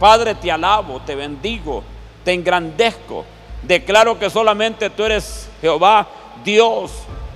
Padre, 0.00 0.34
te 0.34 0.50
alabo, 0.50 1.02
te 1.02 1.14
bendigo, 1.14 1.84
te 2.24 2.32
engrandezco. 2.32 3.26
Declaro 3.62 4.18
que 4.18 4.30
solamente 4.30 4.88
tú 4.88 5.04
eres 5.04 5.50
Jehová, 5.60 6.08
Dios, 6.42 6.90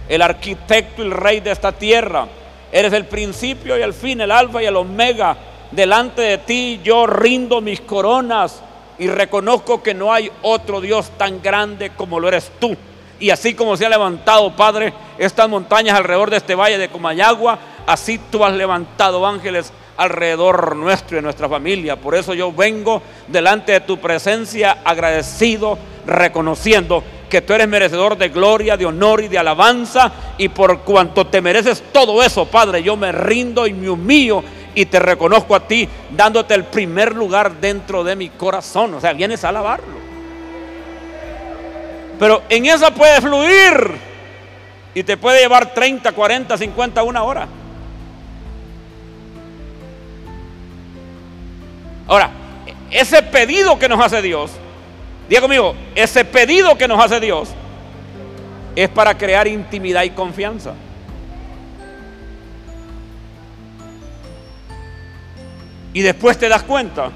el 0.08 0.22
arquitecto 0.22 1.02
y 1.02 1.04
el 1.04 1.10
rey 1.10 1.40
de 1.40 1.50
esta 1.50 1.72
tierra. 1.72 2.26
Eres 2.72 2.94
el 2.94 3.04
principio 3.04 3.78
y 3.78 3.82
el 3.82 3.92
fin, 3.92 4.22
el 4.22 4.30
alfa 4.30 4.62
y 4.62 4.66
el 4.66 4.76
omega. 4.76 5.36
Delante 5.72 6.22
de 6.22 6.38
ti 6.38 6.80
yo 6.82 7.06
rindo 7.06 7.60
mis 7.60 7.82
coronas 7.82 8.62
y 8.98 9.08
reconozco 9.08 9.82
que 9.82 9.92
no 9.92 10.10
hay 10.10 10.32
otro 10.40 10.80
Dios 10.80 11.10
tan 11.18 11.42
grande 11.42 11.90
como 11.90 12.18
lo 12.18 12.28
eres 12.28 12.50
tú. 12.58 12.74
Y 13.20 13.28
así 13.28 13.52
como 13.52 13.76
se 13.76 13.84
ha 13.84 13.90
levantado, 13.90 14.56
Padre, 14.56 14.94
estas 15.18 15.50
montañas 15.50 15.98
alrededor 15.98 16.30
de 16.30 16.38
este 16.38 16.54
valle 16.54 16.78
de 16.78 16.88
Comayagua, 16.88 17.58
así 17.86 18.18
tú 18.30 18.42
has 18.42 18.54
levantado 18.54 19.26
ángeles 19.26 19.70
alrededor 19.96 20.76
nuestro 20.76 21.18
y 21.18 21.22
nuestra 21.22 21.48
familia. 21.48 21.96
Por 21.96 22.14
eso 22.14 22.34
yo 22.34 22.52
vengo 22.52 23.02
delante 23.28 23.72
de 23.72 23.80
tu 23.80 23.98
presencia 23.98 24.78
agradecido, 24.84 25.78
reconociendo 26.06 27.02
que 27.28 27.40
tú 27.40 27.52
eres 27.52 27.68
merecedor 27.68 28.16
de 28.16 28.28
gloria, 28.28 28.76
de 28.76 28.86
honor 28.86 29.22
y 29.22 29.28
de 29.28 29.38
alabanza. 29.38 30.12
Y 30.38 30.48
por 30.48 30.80
cuanto 30.80 31.26
te 31.26 31.40
mereces 31.40 31.82
todo 31.92 32.22
eso, 32.22 32.46
Padre, 32.46 32.82
yo 32.82 32.96
me 32.96 33.12
rindo 33.12 33.66
y 33.66 33.72
me 33.72 33.90
humillo 33.90 34.42
y 34.74 34.86
te 34.86 34.98
reconozco 34.98 35.54
a 35.54 35.66
ti, 35.66 35.88
dándote 36.10 36.54
el 36.54 36.64
primer 36.64 37.14
lugar 37.14 37.52
dentro 37.60 38.04
de 38.04 38.16
mi 38.16 38.28
corazón. 38.30 38.94
O 38.94 39.00
sea, 39.00 39.12
vienes 39.12 39.44
a 39.44 39.50
alabarlo. 39.50 40.04
Pero 42.18 42.42
en 42.48 42.66
esa 42.66 42.92
puede 42.92 43.20
fluir 43.20 43.92
y 44.94 45.02
te 45.02 45.16
puede 45.16 45.40
llevar 45.40 45.74
30, 45.74 46.12
40, 46.12 46.56
50, 46.56 47.02
una 47.02 47.22
hora. 47.22 47.48
Ahora, 52.06 52.30
ese 52.90 53.22
pedido 53.22 53.78
que 53.78 53.88
nos 53.88 54.00
hace 54.00 54.20
Dios, 54.22 54.52
diga 55.28 55.40
conmigo, 55.40 55.74
ese 55.94 56.24
pedido 56.24 56.76
que 56.76 56.86
nos 56.86 57.02
hace 57.02 57.20
Dios 57.20 57.50
es 58.76 58.88
para 58.88 59.16
crear 59.16 59.46
intimidad 59.46 60.02
y 60.02 60.10
confianza. 60.10 60.74
Y 65.92 66.02
después 66.02 66.36
te 66.36 66.48
das 66.48 66.64
cuenta 66.64 67.10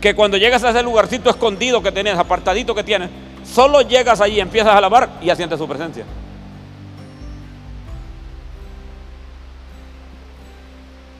que 0.00 0.14
cuando 0.14 0.36
llegas 0.36 0.62
a 0.64 0.70
ese 0.70 0.82
lugarcito 0.82 1.28
escondido 1.28 1.82
que 1.82 1.92
tienes, 1.92 2.16
apartadito 2.16 2.74
que 2.74 2.84
tienes, 2.84 3.10
solo 3.44 3.82
llegas 3.82 4.20
allí, 4.20 4.40
empiezas 4.40 4.72
a 4.72 4.78
alabar 4.78 5.10
y 5.20 5.26
ya 5.26 5.36
sientes 5.36 5.58
su 5.58 5.68
presencia. 5.68 6.04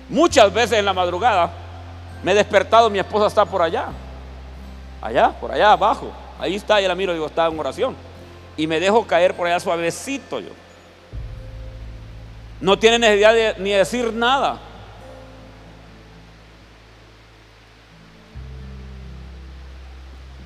Muchas 0.09 0.53
veces 0.53 0.79
en 0.79 0.85
la 0.85 0.93
madrugada 0.93 1.53
me 2.23 2.33
he 2.33 2.35
despertado, 2.35 2.91
mi 2.91 2.99
esposa 2.99 3.27
está 3.27 3.45
por 3.45 3.63
allá. 3.63 3.89
Allá, 5.01 5.31
por 5.31 5.53
allá 5.53 5.73
abajo. 5.73 6.13
Ahí 6.39 6.57
está, 6.57 6.81
y 6.81 6.87
la 6.87 6.95
miro, 6.95 7.13
digo, 7.13 7.27
está 7.27 7.47
en 7.47 7.59
oración. 7.59 7.97
Y 8.57 8.67
me 8.67 8.81
dejo 8.81 9.07
caer 9.07 9.35
por 9.35 9.47
allá 9.47 9.61
suavecito 9.61 10.41
yo. 10.41 10.51
No 12.61 12.79
tiene 12.79 12.99
necesidad 12.99 13.33
de, 13.33 13.55
ni 13.59 13.71
decir 13.71 14.13
nada. 14.13 14.59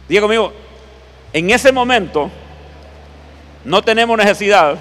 Diego 0.08 0.26
conmigo, 0.26 0.52
en 1.32 1.50
ese 1.50 1.72
momento 1.72 2.30
no 3.64 3.82
tenemos 3.82 4.16
necesidad 4.16 4.78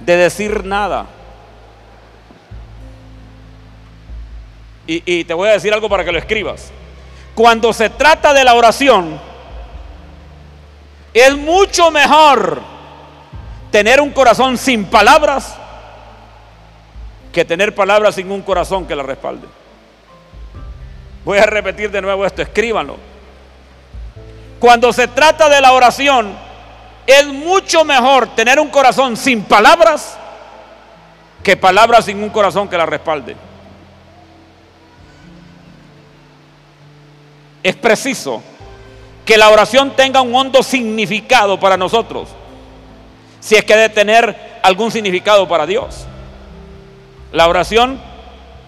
de 0.00 0.16
decir 0.16 0.64
nada. 0.64 1.06
Y, 4.86 5.24
te 5.24 5.32
voy 5.32 5.48
a 5.48 5.52
decir 5.52 5.72
algo 5.72 5.88
para 5.88 6.04
que 6.04 6.12
lo 6.12 6.18
escribas. 6.18 6.70
Cuando 7.34 7.72
se 7.72 7.90
trata 7.90 8.34
de 8.34 8.44
la 8.44 8.54
oración, 8.54 9.18
es 11.12 11.36
mucho 11.36 11.90
mejor 11.90 12.60
tener 13.70 14.00
un 14.00 14.10
corazón 14.10 14.58
sin 14.58 14.84
palabras 14.84 15.56
que 17.32 17.44
tener 17.44 17.74
palabras 17.74 18.14
sin 18.14 18.30
un 18.30 18.42
corazón 18.42 18.86
que 18.86 18.94
la 18.94 19.02
respalde. 19.02 19.46
Voy 21.24 21.38
a 21.38 21.46
repetir 21.46 21.90
de 21.90 22.02
nuevo 22.02 22.26
esto, 22.26 22.42
escríbanlo. 22.42 22.96
Cuando 24.60 24.92
se 24.92 25.08
trata 25.08 25.48
de 25.48 25.60
la 25.60 25.72
oración, 25.72 26.36
es 27.06 27.26
mucho 27.26 27.84
mejor 27.84 28.34
tener 28.34 28.60
un 28.60 28.68
corazón 28.68 29.16
sin 29.16 29.42
palabras 29.44 30.18
que 31.42 31.56
palabras 31.56 32.04
sin 32.04 32.22
un 32.22 32.30
corazón 32.30 32.68
que 32.68 32.78
la 32.78 32.86
respalde. 32.86 33.36
Es 37.64 37.74
preciso 37.74 38.42
que 39.24 39.38
la 39.38 39.48
oración 39.48 39.96
tenga 39.96 40.20
un 40.20 40.34
hondo 40.34 40.62
significado 40.62 41.58
para 41.58 41.78
nosotros, 41.78 42.28
si 43.40 43.56
es 43.56 43.64
que 43.64 43.74
debe 43.74 43.88
tener 43.88 44.60
algún 44.62 44.92
significado 44.92 45.48
para 45.48 45.66
Dios. 45.66 46.06
La 47.32 47.48
oración 47.48 47.98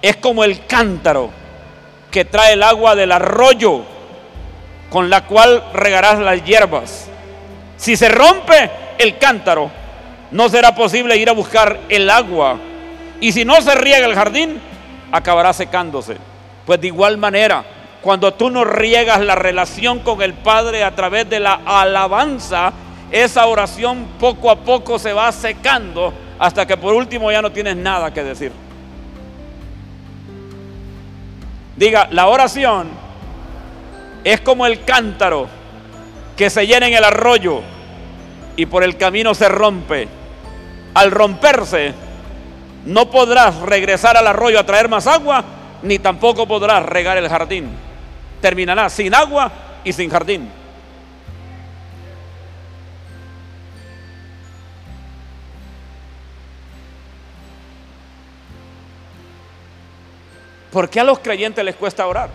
es 0.01 0.17
como 0.17 0.45
el 0.45 0.65
cántaro 0.67 1.31
que 2.11 2.25
trae 2.25 2.55
el 2.55 2.63
agua 2.63 2.97
del 2.97 3.13
arroyo 3.13 3.83
con 4.89 5.11
la 5.11 5.27
cual 5.27 5.63
regarás 5.75 6.19
las 6.19 6.43
hierbas. 6.43 7.09
Si 7.77 7.97
se 7.97 8.09
rompe 8.09 8.71
el 8.97 9.19
cántaro, 9.19 9.71
no 10.31 10.49
será 10.49 10.75
posible 10.75 11.19
ir 11.19 11.29
a 11.29 11.33
buscar 11.33 11.81
el 11.91 12.09
agua. 12.09 12.59
Y 13.21 13.33
si 13.33 13.45
no 13.45 13.61
se 13.61 13.75
riega 13.75 14.07
el 14.07 14.15
jardín, 14.15 14.59
acabará 15.13 15.53
secándose. 15.53 16.17
Pues 16.65 16.81
de 16.81 16.87
igual 16.87 17.19
manera, 17.19 17.76
cuando 18.07 18.35
tú 18.35 18.51
no 18.51 18.63
riegas 18.63 19.21
la 19.21 19.35
relación 19.35 19.99
con 19.99 20.23
el 20.23 20.33
Padre 20.33 20.85
a 20.85 20.95
través 20.95 21.29
de 21.29 21.41
la 21.41 21.55
alabanza, 21.67 22.73
esa 23.11 23.47
oración 23.47 24.07
poco 24.21 24.49
a 24.49 24.61
poco 24.61 24.97
se 25.01 25.13
va 25.13 25.33
secando 25.33 26.15
hasta 26.39 26.65
que 26.65 26.77
por 26.77 26.95
último 26.95 27.33
ya 27.33 27.43
no 27.43 27.51
tienes 27.51 27.75
nada 27.75 28.15
que 28.15 28.23
decir. 28.23 28.53
Diga, 31.75 32.07
la 32.13 32.29
oración 32.29 32.91
es 34.23 34.41
como 34.41 34.67
el 34.67 34.85
cántaro 34.85 35.49
que 36.37 36.49
se 36.49 36.65
llena 36.65 36.87
en 36.87 36.95
el 36.95 37.03
arroyo 37.03 37.61
y 38.55 38.67
por 38.67 38.85
el 38.85 38.97
camino 38.97 39.35
se 39.35 39.49
rompe. 39.49 40.07
Al 40.95 41.11
romperse, 41.11 41.93
no 42.85 43.11
podrás 43.11 43.57
regresar 43.63 44.17
al 44.17 44.29
arroyo 44.29 44.61
a 44.61 44.65
traer 44.65 44.89
más 44.89 45.09
agua, 45.09 45.43
ni 45.83 45.99
tampoco 45.99 46.47
podrás 46.47 46.87
regar 46.87 47.19
el 47.19 47.29
jardín 47.29 47.86
terminará 48.47 48.89
sin 48.89 49.13
agua 49.13 49.51
y 49.83 49.93
sin 49.93 50.09
jardín. 50.09 50.49
¿Por 60.71 60.89
qué 60.89 61.01
a 61.01 61.03
los 61.03 61.19
creyentes 61.19 61.65
les 61.65 61.75
cuesta 61.75 62.07
orar? 62.07 62.31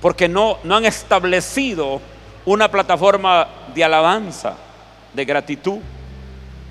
Porque 0.00 0.30
no, 0.30 0.56
no 0.64 0.76
han 0.76 0.86
establecido 0.86 2.00
una 2.46 2.70
plataforma 2.70 3.48
de 3.74 3.84
alabanza, 3.84 4.54
de 5.12 5.24
gratitud. 5.26 5.80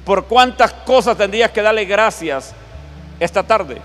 ¿Por 0.03 0.25
cuántas 0.25 0.73
cosas 0.73 1.15
tendrías 1.15 1.51
que 1.51 1.61
darle 1.61 1.85
gracias 1.85 2.55
esta 3.19 3.43
tarde? 3.43 3.79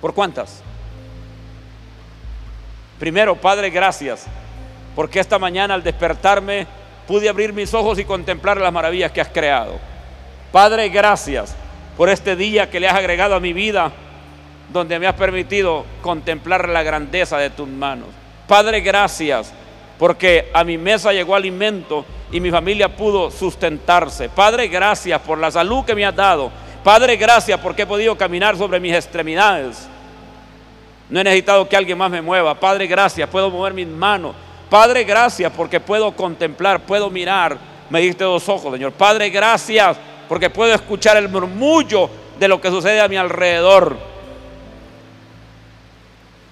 ¿Por 0.00 0.12
cuántas? 0.12 0.64
Primero, 2.98 3.36
Padre, 3.36 3.70
gracias, 3.70 4.26
porque 4.94 5.20
esta 5.20 5.38
mañana 5.38 5.74
al 5.74 5.82
despertarme 5.82 6.66
pude 7.06 7.28
abrir 7.28 7.52
mis 7.52 7.72
ojos 7.72 7.98
y 7.98 8.04
contemplar 8.04 8.60
las 8.60 8.72
maravillas 8.72 9.12
que 9.12 9.20
has 9.20 9.28
creado. 9.28 9.78
Padre, 10.52 10.88
gracias 10.88 11.54
por 11.96 12.08
este 12.08 12.36
día 12.36 12.70
que 12.70 12.80
le 12.80 12.88
has 12.88 12.94
agregado 12.94 13.34
a 13.34 13.40
mi 13.40 13.52
vida, 13.52 13.92
donde 14.72 14.98
me 14.98 15.06
has 15.06 15.14
permitido 15.14 15.86
contemplar 16.02 16.68
la 16.68 16.82
grandeza 16.82 17.38
de 17.38 17.50
tus 17.50 17.68
manos. 17.68 18.08
Padre, 18.46 18.80
gracias 18.80 19.52
porque 19.98 20.48
a 20.52 20.64
mi 20.64 20.78
mesa 20.78 21.12
llegó 21.12 21.34
alimento 21.34 22.04
y 22.30 22.40
mi 22.40 22.50
familia 22.50 22.94
pudo 22.94 23.30
sustentarse. 23.30 24.28
Padre, 24.28 24.68
gracias 24.68 25.20
por 25.20 25.38
la 25.38 25.50
salud 25.50 25.84
que 25.84 25.94
me 25.94 26.06
has 26.06 26.14
dado. 26.14 26.50
Padre, 26.84 27.16
gracias 27.16 27.58
porque 27.60 27.82
he 27.82 27.86
podido 27.86 28.16
caminar 28.16 28.56
sobre 28.56 28.80
mis 28.80 28.94
extremidades. 28.94 29.88
No 31.10 31.20
he 31.20 31.24
necesitado 31.24 31.68
que 31.68 31.76
alguien 31.76 31.96
más 31.96 32.10
me 32.10 32.20
mueva. 32.20 32.54
Padre, 32.54 32.86
gracias, 32.86 33.28
puedo 33.28 33.50
mover 33.50 33.74
mis 33.74 33.86
manos. 33.86 34.34
Padre, 34.68 35.04
gracias 35.04 35.50
porque 35.56 35.80
puedo 35.80 36.12
contemplar, 36.12 36.80
puedo 36.80 37.10
mirar. 37.10 37.56
Me 37.88 38.00
diste 38.00 38.24
dos 38.24 38.48
ojos, 38.48 38.72
Señor. 38.72 38.92
Padre, 38.92 39.30
gracias 39.30 39.96
porque 40.28 40.50
puedo 40.50 40.74
escuchar 40.74 41.16
el 41.16 41.28
murmullo 41.28 42.10
de 42.38 42.48
lo 42.48 42.60
que 42.60 42.68
sucede 42.68 43.00
a 43.00 43.08
mi 43.08 43.16
alrededor. 43.16 43.96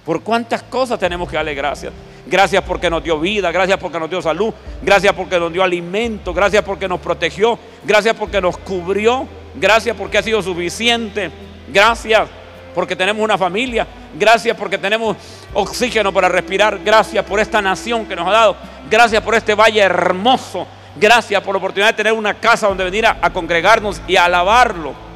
¿Por 0.04 0.22
cuántas 0.22 0.62
cosas 0.62 0.98
tenemos 0.98 1.28
que 1.28 1.36
darle 1.36 1.54
gracias? 1.54 1.92
Gracias 2.26 2.62
porque 2.64 2.88
nos 2.88 3.04
dio 3.04 3.20
vida, 3.20 3.52
gracias 3.52 3.78
porque 3.78 4.00
nos 4.00 4.08
dio 4.08 4.22
salud, 4.22 4.52
gracias 4.82 5.12
porque 5.12 5.38
nos 5.38 5.52
dio 5.52 5.62
alimento, 5.62 6.32
gracias 6.32 6.64
porque 6.64 6.88
nos 6.88 7.00
protegió, 7.00 7.58
gracias 7.84 8.14
porque 8.16 8.40
nos 8.40 8.56
cubrió, 8.58 9.26
gracias 9.54 9.96
porque 9.96 10.18
ha 10.18 10.22
sido 10.22 10.42
suficiente, 10.42 11.30
gracias 11.72 12.28
porque 12.74 12.96
tenemos 12.96 13.22
una 13.22 13.38
familia, 13.38 13.86
gracias 14.18 14.56
porque 14.56 14.78
tenemos 14.78 15.16
oxígeno 15.54 16.12
para 16.12 16.28
respirar, 16.28 16.78
gracias 16.84 17.24
por 17.24 17.40
esta 17.40 17.62
nación 17.62 18.06
que 18.06 18.16
nos 18.16 18.26
ha 18.28 18.32
dado, 18.32 18.56
gracias 18.90 19.22
por 19.22 19.34
este 19.34 19.54
valle 19.54 19.80
hermoso, 19.80 20.66
gracias 20.96 21.42
por 21.42 21.54
la 21.54 21.58
oportunidad 21.58 21.88
de 21.88 21.96
tener 21.96 22.12
una 22.12 22.34
casa 22.34 22.68
donde 22.68 22.84
venir 22.84 23.06
a, 23.06 23.32
congregarnos 23.32 24.00
y 24.06 24.16
a 24.16 24.24
alabarlo. 24.24 25.06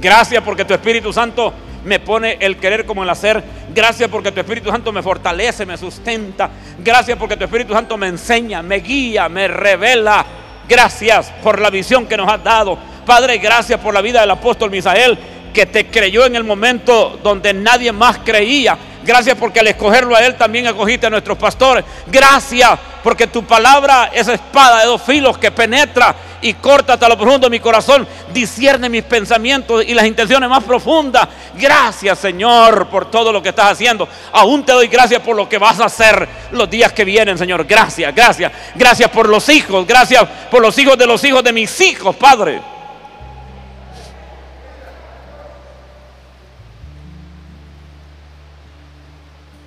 Gracias 0.00 0.42
porque 0.42 0.64
tu 0.64 0.74
Espíritu 0.74 1.12
Santo 1.12 1.52
me 1.84 2.00
pone 2.00 2.36
el 2.40 2.56
querer 2.56 2.84
como 2.86 3.02
el 3.02 3.10
hacer. 3.10 3.42
Gracias 3.72 4.08
porque 4.08 4.32
tu 4.32 4.40
Espíritu 4.40 4.70
Santo 4.70 4.92
me 4.92 5.02
fortalece, 5.02 5.64
me 5.64 5.76
sustenta. 5.76 6.50
Gracias 6.78 7.16
porque 7.16 7.36
tu 7.36 7.44
Espíritu 7.44 7.72
Santo 7.72 7.96
me 7.96 8.08
enseña, 8.08 8.62
me 8.62 8.76
guía, 8.76 9.28
me 9.28 9.48
revela. 9.48 10.24
Gracias 10.68 11.32
por 11.42 11.60
la 11.60 11.70
visión 11.70 12.06
que 12.06 12.16
nos 12.16 12.28
has 12.28 12.42
dado. 12.42 12.78
Padre, 13.06 13.38
gracias 13.38 13.80
por 13.80 13.92
la 13.92 14.00
vida 14.00 14.20
del 14.20 14.30
apóstol 14.30 14.70
Misael, 14.70 15.18
que 15.52 15.66
te 15.66 15.86
creyó 15.86 16.24
en 16.24 16.36
el 16.36 16.44
momento 16.44 17.18
donde 17.22 17.52
nadie 17.52 17.92
más 17.92 18.18
creía. 18.18 18.78
Gracias 19.04 19.36
porque 19.36 19.60
al 19.60 19.66
escogerlo 19.66 20.14
a 20.14 20.24
Él 20.24 20.36
también 20.36 20.66
acogiste 20.68 21.06
a 21.06 21.10
nuestros 21.10 21.36
pastores. 21.36 21.84
Gracias 22.06 22.78
porque 23.02 23.26
tu 23.26 23.44
palabra 23.44 24.10
es 24.14 24.28
espada 24.28 24.80
de 24.80 24.86
dos 24.86 25.02
filos 25.02 25.36
que 25.38 25.50
penetra 25.50 26.14
y 26.40 26.54
corta 26.54 26.94
hasta 26.94 27.08
lo 27.08 27.16
profundo 27.16 27.46
de 27.46 27.50
mi 27.50 27.58
corazón. 27.58 28.06
Discierne 28.32 28.88
mis 28.88 29.02
pensamientos 29.02 29.84
y 29.84 29.94
las 29.94 30.06
intenciones 30.06 30.48
más 30.48 30.62
profundas. 30.62 31.26
Gracias 31.58 32.18
Señor 32.20 32.86
por 32.86 33.10
todo 33.10 33.32
lo 33.32 33.42
que 33.42 33.48
estás 33.48 33.72
haciendo. 33.72 34.08
Aún 34.32 34.64
te 34.64 34.72
doy 34.72 34.86
gracias 34.86 35.20
por 35.20 35.34
lo 35.34 35.48
que 35.48 35.58
vas 35.58 35.80
a 35.80 35.86
hacer 35.86 36.28
los 36.52 36.70
días 36.70 36.92
que 36.92 37.04
vienen, 37.04 37.36
Señor. 37.36 37.64
Gracias, 37.64 38.14
gracias. 38.14 38.52
Gracias 38.76 39.10
por 39.10 39.28
los 39.28 39.48
hijos. 39.48 39.84
Gracias 39.84 40.24
por 40.48 40.62
los 40.62 40.78
hijos 40.78 40.96
de 40.96 41.06
los 41.06 41.24
hijos 41.24 41.42
de 41.42 41.52
mis 41.52 41.80
hijos, 41.80 42.14
Padre. 42.14 42.60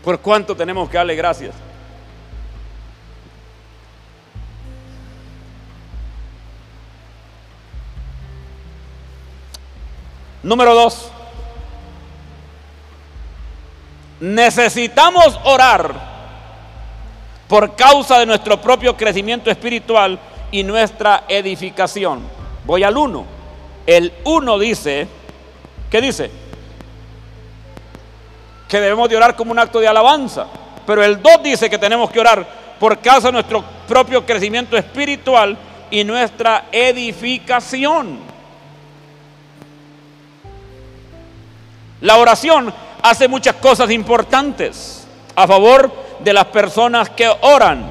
¿Por 0.05 0.19
cuánto 0.19 0.55
tenemos 0.55 0.87
que 0.87 0.97
darle 0.97 1.15
gracias? 1.15 1.55
Número 10.43 10.75
dos. 10.75 11.09
Necesitamos 14.19 15.39
orar 15.43 15.95
por 17.47 17.75
causa 17.75 18.19
de 18.19 18.27
nuestro 18.27 18.61
propio 18.61 18.95
crecimiento 18.95 19.49
espiritual 19.49 20.19
y 20.51 20.61
nuestra 20.61 21.23
edificación. 21.27 22.21
Voy 22.63 22.83
al 22.83 22.95
uno. 22.95 23.25
El 23.87 24.13
uno 24.23 24.59
dice, 24.59 25.07
¿qué 25.89 25.99
dice? 25.99 26.29
Que 28.75 28.81
debemos 28.81 29.07
de 29.07 29.15
orar 29.15 29.37
como 29.37 29.53
un 29.53 29.59
acto 29.59 29.79
de 29.79 29.87
alabanza. 29.87 30.47
Pero 30.85 31.01
el 31.01 31.21
2 31.21 31.43
dice 31.43 31.69
que 31.69 31.77
tenemos 31.77 32.11
que 32.11 32.19
orar 32.19 32.45
por 32.77 32.99
causa 32.99 33.29
de 33.29 33.31
nuestro 33.31 33.63
propio 33.87 34.25
crecimiento 34.25 34.75
espiritual 34.75 35.57
y 35.89 36.03
nuestra 36.03 36.65
edificación. 36.73 38.19
La 42.01 42.17
oración 42.17 42.73
hace 43.01 43.29
muchas 43.29 43.55
cosas 43.55 43.89
importantes 43.91 45.07
a 45.37 45.47
favor 45.47 45.89
de 46.19 46.33
las 46.33 46.45
personas 46.47 47.09
que 47.09 47.29
oran. 47.29 47.85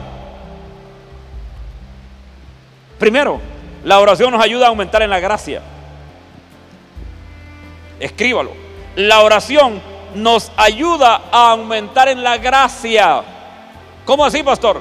Primero, 2.99 3.41
la 3.85 4.01
oración 4.01 4.33
nos 4.33 4.45
ayuda 4.45 4.67
a 4.67 4.69
aumentar 4.69 5.01
en 5.01 5.09
la 5.09 5.19
gracia. 5.19 5.63
Escríbalo. 7.99 8.53
La 8.97 9.23
oración 9.23 9.94
nos 10.15 10.51
ayuda 10.57 11.23
a 11.31 11.53
aumentar 11.53 12.09
en 12.09 12.23
la 12.23 12.39
gracia. 12.39 13.23
¿Cómo 14.05 14.25
así, 14.25 14.43
pastor? 14.43 14.81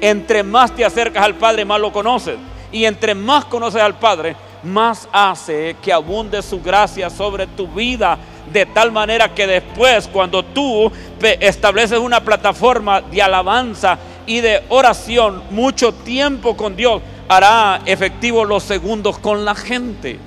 Entre 0.00 0.42
más 0.42 0.74
te 0.74 0.84
acercas 0.84 1.24
al 1.24 1.34
Padre, 1.34 1.64
más 1.64 1.80
lo 1.80 1.92
conoces. 1.92 2.36
Y 2.70 2.84
entre 2.84 3.14
más 3.14 3.44
conoces 3.44 3.82
al 3.82 3.94
Padre, 3.94 4.34
más 4.62 5.08
hace 5.12 5.76
que 5.82 5.92
abunde 5.92 6.42
su 6.42 6.60
gracia 6.60 7.10
sobre 7.10 7.46
tu 7.46 7.68
vida. 7.68 8.18
De 8.52 8.66
tal 8.66 8.90
manera 8.90 9.32
que 9.32 9.46
después, 9.46 10.08
cuando 10.08 10.42
tú 10.42 10.90
estableces 11.20 11.98
una 11.98 12.20
plataforma 12.20 13.00
de 13.00 13.22
alabanza 13.22 13.98
y 14.26 14.40
de 14.40 14.64
oración, 14.68 15.42
mucho 15.50 15.92
tiempo 15.92 16.56
con 16.56 16.74
Dios, 16.74 17.02
hará 17.28 17.80
efectivo 17.86 18.44
los 18.44 18.62
segundos 18.62 19.18
con 19.18 19.44
la 19.44 19.54
gente. 19.54 20.18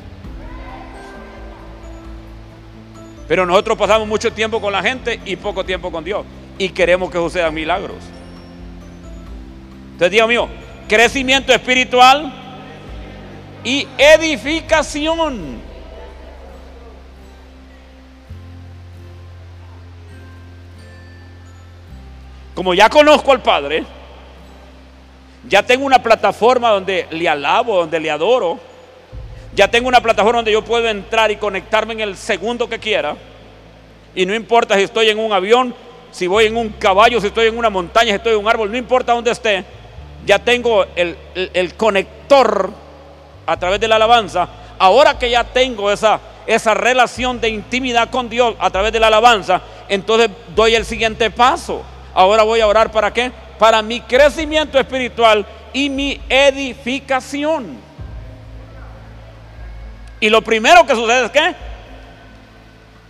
Pero 3.27 3.45
nosotros 3.45 3.77
pasamos 3.77 4.07
mucho 4.07 4.31
tiempo 4.31 4.61
con 4.61 4.71
la 4.71 4.81
gente 4.81 5.19
y 5.25 5.35
poco 5.35 5.63
tiempo 5.63 5.91
con 5.91 6.03
Dios. 6.03 6.25
Y 6.57 6.69
queremos 6.69 7.09
que 7.09 7.17
sucedan 7.17 7.53
milagros. 7.53 7.97
Entonces, 9.93 10.11
Dios 10.11 10.27
mío, 10.27 10.47
crecimiento 10.87 11.53
espiritual 11.53 12.33
y 13.63 13.87
edificación. 13.97 15.59
Como 22.53 22.73
ya 22.73 22.89
conozco 22.89 23.31
al 23.31 23.41
Padre, 23.41 23.83
ya 25.47 25.63
tengo 25.63 25.85
una 25.85 26.01
plataforma 26.01 26.69
donde 26.69 27.07
le 27.11 27.27
alabo, 27.27 27.77
donde 27.77 27.99
le 27.99 28.09
adoro 28.09 28.59
ya 29.55 29.69
tengo 29.69 29.87
una 29.87 30.01
plataforma 30.01 30.39
donde 30.39 30.51
yo 30.51 30.63
puedo 30.63 30.87
entrar 30.87 31.31
y 31.31 31.37
conectarme 31.37 31.93
en 31.93 32.01
el 32.01 32.17
segundo 32.17 32.67
que 32.67 32.77
quiera. 32.77 33.15
Y 34.13 34.25
no 34.25 34.35
importa 34.35 34.75
si 34.75 34.83
estoy 34.83 35.09
en 35.09 35.17
un 35.17 35.31
avión, 35.31 35.73
si 36.11 36.27
voy 36.27 36.45
en 36.45 36.57
un 36.57 36.69
caballo, 36.69 37.21
si 37.21 37.27
estoy 37.27 37.47
en 37.47 37.57
una 37.57 37.69
montaña, 37.69 38.09
si 38.09 38.15
estoy 38.15 38.33
en 38.33 38.39
un 38.39 38.49
árbol, 38.49 38.69
no 38.69 38.77
importa 38.77 39.13
dónde 39.13 39.31
esté. 39.31 39.63
Ya 40.25 40.39
tengo 40.39 40.85
el, 40.95 41.73
conector 41.77 42.71
a 43.45 43.57
través 43.57 43.79
de 43.79 43.87
la 43.87 43.95
alabanza. 43.95 44.47
Ahora 44.77 45.17
que 45.17 45.29
ya 45.29 45.45
tengo 45.45 45.89
esa, 45.89 46.19
esa 46.47 46.73
relación 46.73 47.39
de 47.39 47.49
intimidad 47.49 48.09
con 48.09 48.29
Dios 48.29 48.55
a 48.59 48.69
través 48.69 48.91
de 48.91 48.99
la 48.99 49.07
alabanza, 49.07 49.61
entonces 49.87 50.29
doy 50.53 50.75
el 50.75 50.85
siguiente 50.85 51.31
paso. 51.31 51.81
Ahora 52.13 52.43
voy 52.43 52.59
a 52.59 52.67
orar 52.67 52.91
para 52.91 53.13
qué? 53.13 53.31
Para 53.57 53.81
mi 53.81 54.01
crecimiento 54.01 54.77
espiritual 54.77 55.45
y 55.71 55.89
mi 55.89 56.19
edificación. 56.27 57.94
Y 60.19 60.29
lo 60.29 60.41
primero 60.41 60.85
que 60.85 60.95
sucede 60.95 61.25
es 61.25 61.31
qué? 61.31 61.55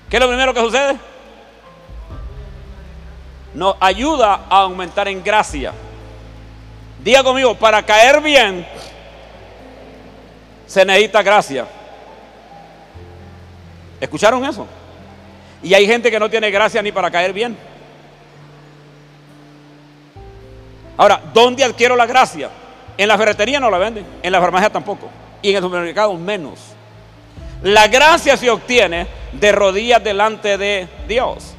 ¿Qué 0.09 0.17
es 0.17 0.21
lo 0.21 0.27
primero 0.27 0.53
que 0.53 0.59
sucede? 0.59 0.97
Nos 3.53 3.75
ayuda 3.79 4.41
a 4.49 4.61
aumentar 4.61 5.07
en 5.07 5.23
gracia. 5.23 5.73
Diga 7.03 7.23
conmigo, 7.23 7.55
para 7.55 7.83
caer 7.83 8.21
bien 8.21 8.65
se 10.65 10.83
necesita 10.83 11.21
gracia. 11.21 11.65
¿Escucharon 14.01 14.43
eso? 14.45 14.67
Y 15.63 15.73
hay 15.73 15.87
gente 15.87 16.11
que 16.11 16.19
no 16.19 16.29
tiene 16.29 16.51
gracia 16.51 16.81
ni 16.81 16.91
para 16.91 17.09
caer 17.09 17.33
bien. 17.33 17.57
Ahora, 20.97 21.21
¿dónde 21.33 21.63
adquiero 21.63 21.95
la 21.95 22.05
gracia? 22.05 22.49
En 22.97 23.07
la 23.07 23.17
ferretería 23.17 23.59
no 23.59 23.69
la 23.69 23.77
venden, 23.77 24.05
en 24.21 24.31
la 24.31 24.39
farmacia 24.39 24.69
tampoco, 24.69 25.09
y 25.41 25.49
en 25.49 25.57
el 25.57 25.61
supermercado 25.61 26.13
menos. 26.15 26.74
La 27.65 27.88
gracia 27.88 28.38
se 28.38 28.47
obtiene 28.51 29.08
de 29.32 29.51
rodillas 29.51 30.04
delante 30.04 30.56
de 30.56 30.88
Dios. 31.08 31.56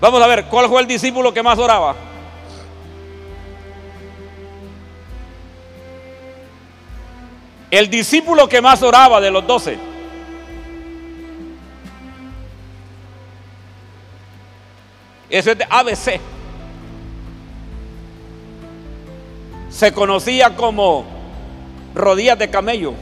Vamos 0.00 0.22
a 0.22 0.28
ver, 0.28 0.44
¿cuál 0.44 0.68
fue 0.68 0.80
el 0.80 0.86
discípulo 0.86 1.34
que 1.34 1.42
más 1.42 1.58
oraba? 1.58 1.96
El 7.68 7.90
discípulo 7.90 8.48
que 8.48 8.60
más 8.62 8.80
oraba 8.84 9.20
de 9.20 9.32
los 9.32 9.44
doce. 9.44 9.76
Ese 15.28 15.50
es 15.50 15.58
de 15.58 15.66
ABC. 15.68 16.20
Se 19.68 19.92
conocía 19.92 20.54
como 20.54 21.04
rodillas 21.92 22.38
de 22.38 22.48
camello. 22.48 22.94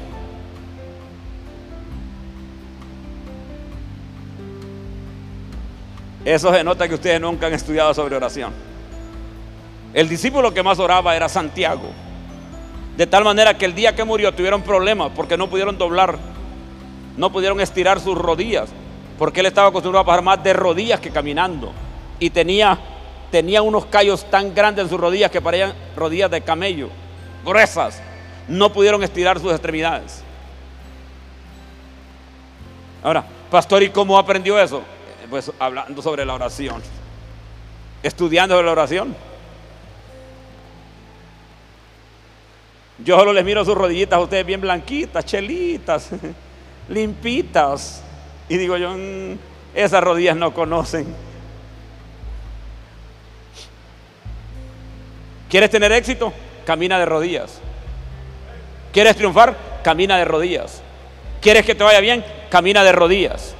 Eso 6.24 6.52
se 6.52 6.62
nota 6.62 6.88
que 6.88 6.94
ustedes 6.94 7.20
nunca 7.20 7.46
han 7.46 7.54
estudiado 7.54 7.92
sobre 7.94 8.16
oración. 8.16 8.52
El 9.92 10.08
discípulo 10.08 10.54
que 10.54 10.62
más 10.62 10.78
oraba 10.78 11.16
era 11.16 11.28
Santiago. 11.28 11.90
De 12.96 13.06
tal 13.06 13.24
manera 13.24 13.56
que 13.56 13.64
el 13.64 13.74
día 13.74 13.94
que 13.94 14.04
murió 14.04 14.32
tuvieron 14.32 14.62
problemas 14.62 15.10
porque 15.14 15.36
no 15.36 15.48
pudieron 15.48 15.76
doblar, 15.76 16.18
no 17.16 17.32
pudieron 17.32 17.60
estirar 17.60 18.00
sus 18.00 18.16
rodillas, 18.16 18.70
porque 19.18 19.40
él 19.40 19.46
estaba 19.46 19.68
acostumbrado 19.68 20.02
a 20.02 20.06
pasar 20.06 20.22
más 20.22 20.42
de 20.42 20.52
rodillas 20.52 21.00
que 21.00 21.10
caminando. 21.10 21.72
Y 22.18 22.30
tenía, 22.30 22.78
tenía 23.30 23.62
unos 23.62 23.86
callos 23.86 24.24
tan 24.30 24.54
grandes 24.54 24.84
en 24.84 24.90
sus 24.90 25.00
rodillas 25.00 25.30
que 25.30 25.40
parecían 25.40 25.74
rodillas 25.96 26.30
de 26.30 26.40
camello, 26.42 26.88
gruesas. 27.44 28.00
No 28.46 28.72
pudieron 28.72 29.02
estirar 29.02 29.40
sus 29.40 29.52
extremidades. 29.52 30.22
Ahora, 33.02 33.24
pastor, 33.50 33.82
¿y 33.82 33.90
cómo 33.90 34.18
aprendió 34.18 34.60
eso? 34.60 34.82
Pues 35.32 35.50
hablando 35.58 36.02
sobre 36.02 36.26
la 36.26 36.34
oración, 36.34 36.82
estudiando 38.02 38.54
sobre 38.54 38.66
la 38.66 38.72
oración. 38.72 39.16
Yo 43.02 43.18
solo 43.18 43.32
les 43.32 43.42
miro 43.42 43.64
sus 43.64 43.74
rodillitas 43.74 44.18
a 44.18 44.20
ustedes 44.20 44.44
bien 44.44 44.60
blanquitas, 44.60 45.24
chelitas, 45.24 46.10
limpitas. 46.90 48.02
Y 48.50 48.58
digo 48.58 48.76
yo, 48.76 48.90
mm, 48.90 49.38
esas 49.74 50.04
rodillas 50.04 50.36
no 50.36 50.52
conocen. 50.52 51.06
¿Quieres 55.48 55.70
tener 55.70 55.92
éxito? 55.92 56.30
Camina 56.66 56.98
de 56.98 57.06
rodillas. 57.06 57.58
¿Quieres 58.92 59.16
triunfar? 59.16 59.56
Camina 59.82 60.18
de 60.18 60.26
rodillas. 60.26 60.82
¿Quieres 61.40 61.64
que 61.64 61.74
te 61.74 61.84
vaya 61.84 62.00
bien? 62.00 62.22
Camina 62.50 62.84
de 62.84 62.92
rodillas. 62.92 63.56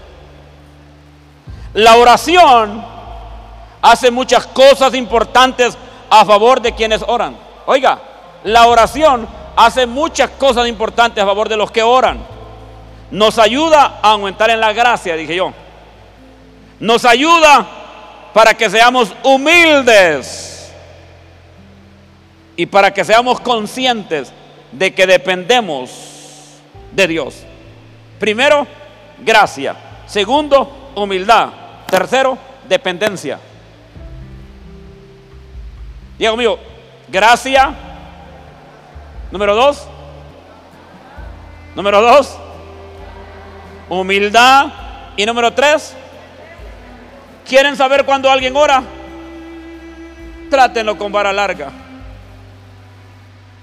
La 1.74 1.96
oración 1.96 2.84
hace 3.80 4.10
muchas 4.10 4.46
cosas 4.46 4.94
importantes 4.94 5.76
a 6.10 6.24
favor 6.24 6.60
de 6.60 6.74
quienes 6.74 7.02
oran. 7.06 7.36
Oiga, 7.66 7.98
la 8.44 8.66
oración 8.66 9.26
hace 9.56 9.86
muchas 9.86 10.30
cosas 10.30 10.68
importantes 10.68 11.22
a 11.22 11.26
favor 11.26 11.48
de 11.48 11.56
los 11.56 11.70
que 11.70 11.82
oran. 11.82 12.24
Nos 13.10 13.38
ayuda 13.38 14.00
a 14.02 14.10
aumentar 14.10 14.50
en 14.50 14.60
la 14.60 14.72
gracia, 14.72 15.16
dije 15.16 15.36
yo. 15.36 15.52
Nos 16.80 17.04
ayuda 17.04 17.66
para 18.32 18.54
que 18.54 18.68
seamos 18.68 19.12
humildes 19.22 20.72
y 22.56 22.66
para 22.66 22.92
que 22.92 23.04
seamos 23.04 23.40
conscientes 23.40 24.32
de 24.72 24.94
que 24.94 25.06
dependemos 25.06 25.90
de 26.92 27.06
Dios. 27.06 27.36
Primero, 28.18 28.66
gracia. 29.18 29.76
Segundo, 30.06 30.90
humildad. 30.94 31.61
Tercero, 31.92 32.38
dependencia. 32.66 33.38
Diego 36.16 36.38
mío, 36.38 36.58
gracia. 37.06 37.74
Número 39.30 39.54
dos. 39.54 39.86
Número 41.74 42.00
dos, 42.00 42.34
humildad. 43.90 44.72
Y 45.18 45.26
número 45.26 45.52
tres, 45.52 45.94
¿quieren 47.46 47.76
saber 47.76 48.06
cuándo 48.06 48.30
alguien 48.30 48.56
ora? 48.56 48.82
Trátenlo 50.48 50.96
con 50.96 51.12
vara 51.12 51.30
larga. 51.30 51.72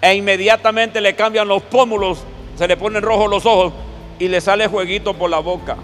E 0.04 0.13
inmediatamente 0.13 1.02
le 1.02 1.15
cambian 1.15 1.48
los 1.48 1.63
pómulos, 1.63 2.24
se 2.56 2.68
le 2.68 2.78
ponen 2.78 3.02
rojos 3.02 3.28
los 3.28 3.48
ojos 3.48 3.74
y 4.20 4.28
le 4.28 4.39
sale 4.39 4.68
jueguito 4.68 5.15
por 5.15 5.32
la 5.32 5.39
boca. 5.39 5.78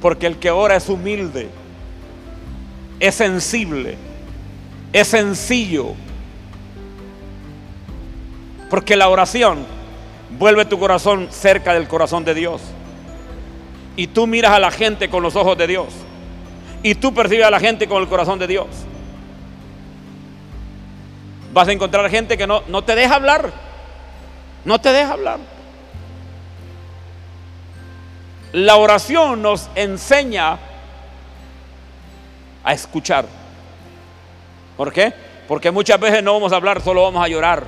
Porque 0.00 0.26
el 0.26 0.38
que 0.38 0.50
ora 0.50 0.76
es 0.76 0.88
humilde, 0.88 1.48
es 3.00 3.14
sensible, 3.14 3.96
es 4.92 5.08
sencillo. 5.08 5.94
Porque 8.70 8.96
la 8.96 9.08
oración 9.08 9.64
vuelve 10.38 10.64
tu 10.64 10.78
corazón 10.78 11.28
cerca 11.30 11.74
del 11.74 11.88
corazón 11.88 12.24
de 12.24 12.34
Dios. 12.34 12.62
Y 13.96 14.08
tú 14.08 14.26
miras 14.26 14.52
a 14.52 14.58
la 14.58 14.70
gente 14.70 15.08
con 15.08 15.22
los 15.22 15.36
ojos 15.36 15.56
de 15.56 15.66
Dios. 15.66 15.86
Y 16.82 16.94
tú 16.94 17.14
percibes 17.14 17.46
a 17.46 17.50
la 17.50 17.60
gente 17.60 17.88
con 17.88 18.02
el 18.02 18.08
corazón 18.08 18.38
de 18.38 18.46
Dios. 18.46 18.66
Vas 21.52 21.68
a 21.68 21.72
encontrar 21.72 22.10
gente 22.10 22.36
que 22.36 22.46
no, 22.46 22.62
no 22.68 22.84
te 22.84 22.94
deja 22.94 23.14
hablar. 23.14 23.50
No 24.64 24.78
te 24.78 24.92
deja 24.92 25.12
hablar. 25.12 25.55
La 28.52 28.76
oración 28.76 29.42
nos 29.42 29.68
enseña 29.74 30.58
a 32.64 32.72
escuchar. 32.72 33.26
¿Por 34.76 34.92
qué? 34.92 35.12
Porque 35.48 35.70
muchas 35.70 35.98
veces 36.00 36.22
no 36.22 36.34
vamos 36.34 36.52
a 36.52 36.56
hablar, 36.56 36.80
solo 36.80 37.02
vamos 37.02 37.24
a 37.24 37.28
llorar 37.28 37.64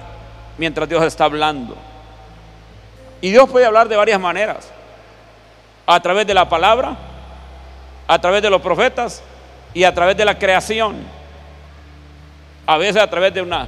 mientras 0.57 0.89
Dios 0.89 1.03
está 1.05 1.25
hablando. 1.25 1.77
Y 3.21 3.31
Dios 3.31 3.49
puede 3.49 3.67
hablar 3.67 3.89
de 3.89 3.97
varias 3.97 4.21
maneras. 4.21 4.71
A 5.87 6.01
través 6.01 6.27
de 6.27 6.35
la 6.35 6.49
palabra, 6.49 6.97
a 8.07 8.19
través 8.21 8.43
de 8.43 8.51
los 8.51 8.61
profetas 8.61 9.23
y 9.73 9.85
a 9.85 9.95
través 9.95 10.17
de 10.17 10.25
la 10.25 10.39
creación. 10.39 10.97
A 12.67 12.77
veces 12.77 13.01
a 13.01 13.09
través 13.09 13.33
de 13.33 13.43
una 13.43 13.67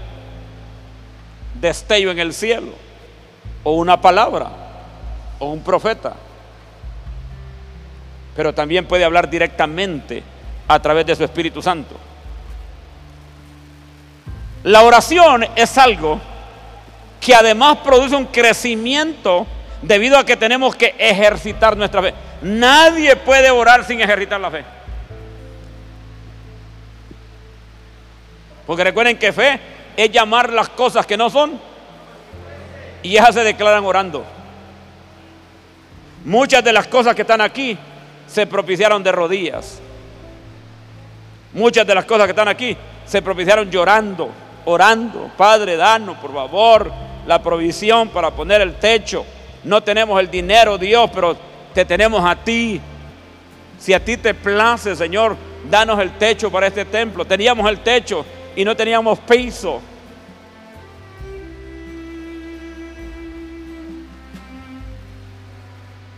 destello 1.60 2.10
en 2.10 2.18
el 2.18 2.32
cielo, 2.32 2.72
o 3.62 3.72
una 3.74 4.00
palabra, 4.00 4.50
o 5.38 5.50
un 5.50 5.62
profeta. 5.62 6.14
Pero 8.36 8.54
también 8.54 8.86
puede 8.86 9.04
hablar 9.04 9.28
directamente 9.28 10.22
a 10.68 10.80
través 10.80 11.06
de 11.06 11.16
su 11.16 11.24
Espíritu 11.24 11.60
Santo. 11.60 11.96
La 14.62 14.82
oración 14.82 15.46
es 15.56 15.78
algo 15.78 16.20
que 17.20 17.34
además 17.34 17.78
produce 17.78 18.14
un 18.14 18.26
crecimiento 18.26 19.46
debido 19.82 20.18
a 20.18 20.24
que 20.24 20.36
tenemos 20.36 20.76
que 20.76 20.94
ejercitar 20.98 21.76
nuestra 21.76 22.02
fe. 22.02 22.14
Nadie 22.42 23.16
puede 23.16 23.50
orar 23.50 23.84
sin 23.84 24.00
ejercitar 24.00 24.40
la 24.40 24.50
fe. 24.50 24.64
Porque 28.66 28.84
recuerden 28.84 29.18
que 29.18 29.32
fe 29.32 29.58
es 29.96 30.10
llamar 30.10 30.52
las 30.52 30.68
cosas 30.68 31.04
que 31.06 31.16
no 31.16 31.28
son 31.28 31.58
y 33.02 33.16
esas 33.16 33.34
se 33.34 33.42
declaran 33.42 33.84
orando. 33.84 34.24
Muchas 36.24 36.62
de 36.62 36.72
las 36.72 36.86
cosas 36.86 37.14
que 37.14 37.22
están 37.22 37.40
aquí 37.40 37.76
se 38.30 38.46
propiciaron 38.46 39.02
de 39.02 39.12
rodillas. 39.12 39.80
Muchas 41.52 41.86
de 41.86 41.94
las 41.94 42.04
cosas 42.04 42.26
que 42.26 42.30
están 42.30 42.48
aquí 42.48 42.76
se 43.04 43.20
propiciaron 43.20 43.70
llorando, 43.70 44.30
orando. 44.64 45.30
Padre, 45.36 45.76
danos, 45.76 46.16
por 46.18 46.32
favor, 46.32 46.92
la 47.26 47.42
provisión 47.42 48.08
para 48.08 48.30
poner 48.30 48.60
el 48.60 48.76
techo. 48.76 49.24
No 49.64 49.82
tenemos 49.82 50.20
el 50.20 50.30
dinero, 50.30 50.78
Dios, 50.78 51.10
pero 51.12 51.36
te 51.74 51.84
tenemos 51.84 52.24
a 52.24 52.36
ti. 52.36 52.80
Si 53.78 53.92
a 53.92 54.04
ti 54.04 54.16
te 54.16 54.32
place, 54.32 54.94
Señor, 54.94 55.36
danos 55.68 55.98
el 55.98 56.12
techo 56.12 56.52
para 56.52 56.68
este 56.68 56.84
templo. 56.84 57.24
Teníamos 57.24 57.68
el 57.68 57.80
techo 57.80 58.24
y 58.54 58.64
no 58.64 58.76
teníamos 58.76 59.18
piso. 59.20 59.80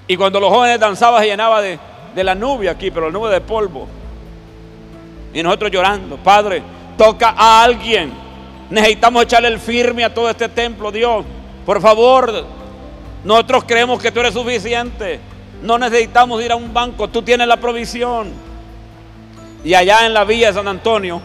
Y 0.07 0.17
cuando 0.17 0.39
los 0.41 0.51
jóvenes 0.51 0.79
danzaban 0.79 1.23
se 1.23 1.29
llenaba 1.29 1.63
de, 1.63 1.79
de 2.15 2.25
la 2.25 2.35
nube 2.35 2.69
aquí, 2.69 2.91
pero 2.91 3.07
la 3.07 3.13
nube 3.13 3.31
de 3.31 3.41
polvo. 3.41 3.87
Y 5.35 5.43
nosotros 5.43 5.71
llorando, 5.71 6.17
Padre, 6.17 6.63
toca 6.97 7.35
a 7.37 7.63
alguien. 7.63 8.13
Necesitamos 8.71 9.25
echarle 9.25 9.49
el 9.49 9.59
firme 9.59 10.05
a 10.05 10.13
todo 10.13 10.29
este 10.31 10.49
templo, 10.49 10.91
Dios. 10.91 11.25
Por 11.65 11.81
favor, 11.81 12.45
nosotros 13.25 13.65
creemos 13.65 14.01
que 14.01 14.11
tú 14.11 14.21
eres 14.21 14.35
suficiente. 14.35 15.21
No 15.63 15.79
necesitamos 15.79 16.43
ir 16.43 16.53
a 16.53 16.57
un 16.57 16.73
banco, 16.73 17.09
tú 17.09 17.23
tienes 17.23 17.47
la 17.47 17.57
provisión. 17.57 18.33
Y 19.65 19.75
allá 19.75 20.07
en 20.07 20.15
la 20.15 20.25
villa 20.25 20.49
de 20.49 20.55
San 20.55 20.69
Antonio 20.69 21.21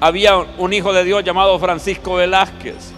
había 0.00 0.36
un 0.36 0.72
hijo 0.72 0.92
de 0.92 1.04
Dios 1.04 1.24
llamado 1.24 1.58
Francisco 1.58 2.14
Velázquez. 2.14 2.92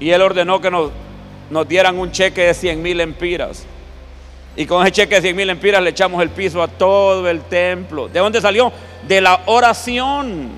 Y 0.00 0.10
él 0.10 0.22
ordenó 0.22 0.60
que 0.60 0.70
nos, 0.70 0.92
nos 1.50 1.66
dieran 1.66 1.98
un 1.98 2.10
cheque 2.10 2.42
de 2.42 2.54
100 2.54 2.82
mil 2.82 3.00
empiras. 3.00 3.64
Y 4.56 4.66
con 4.66 4.82
ese 4.82 4.92
cheque 4.92 5.16
de 5.16 5.22
100 5.22 5.36
mil 5.36 5.50
empiras 5.50 5.82
le 5.82 5.90
echamos 5.90 6.20
el 6.22 6.30
piso 6.30 6.62
a 6.62 6.68
todo 6.68 7.28
el 7.28 7.42
templo. 7.42 8.08
¿De 8.08 8.20
dónde 8.20 8.40
salió? 8.40 8.72
De 9.06 9.20
la 9.20 9.40
oración. 9.46 10.50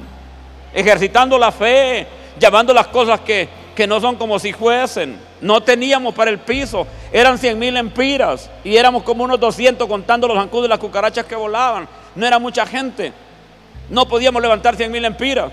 Ejercitando 0.73 1.39
la 1.39 1.53
fe, 1.53 2.07
llamando 2.39 2.73
las 2.73 2.87
cosas 2.87 3.21
que, 3.21 3.49
que 3.75 3.87
no 3.87 4.01
son 4.01 4.17
como 4.17 4.39
si 4.39 4.53
fuesen. 4.53 5.19
No 5.41 5.63
teníamos 5.63 6.15
para 6.15 6.31
el 6.31 6.39
piso, 6.39 6.87
eran 7.13 7.39
100 7.39 7.59
mil 7.59 7.77
empiras 7.77 8.51
y 8.63 8.77
éramos 8.77 9.03
como 9.03 9.25
unos 9.25 9.41
200 9.41 9.89
contando 9.89 10.29
los 10.29 10.37
zancudos 10.37 10.67
y 10.67 10.69
las 10.69 10.79
cucarachas 10.79 11.25
que 11.25 11.35
volaban. 11.35 11.89
No 12.15 12.27
era 12.27 12.39
mucha 12.39 12.67
gente. 12.67 13.13
No 13.89 14.07
podíamos 14.07 14.41
levantar 14.41 14.77
100 14.77 14.93
mil 14.93 15.05
empiras. 15.05 15.51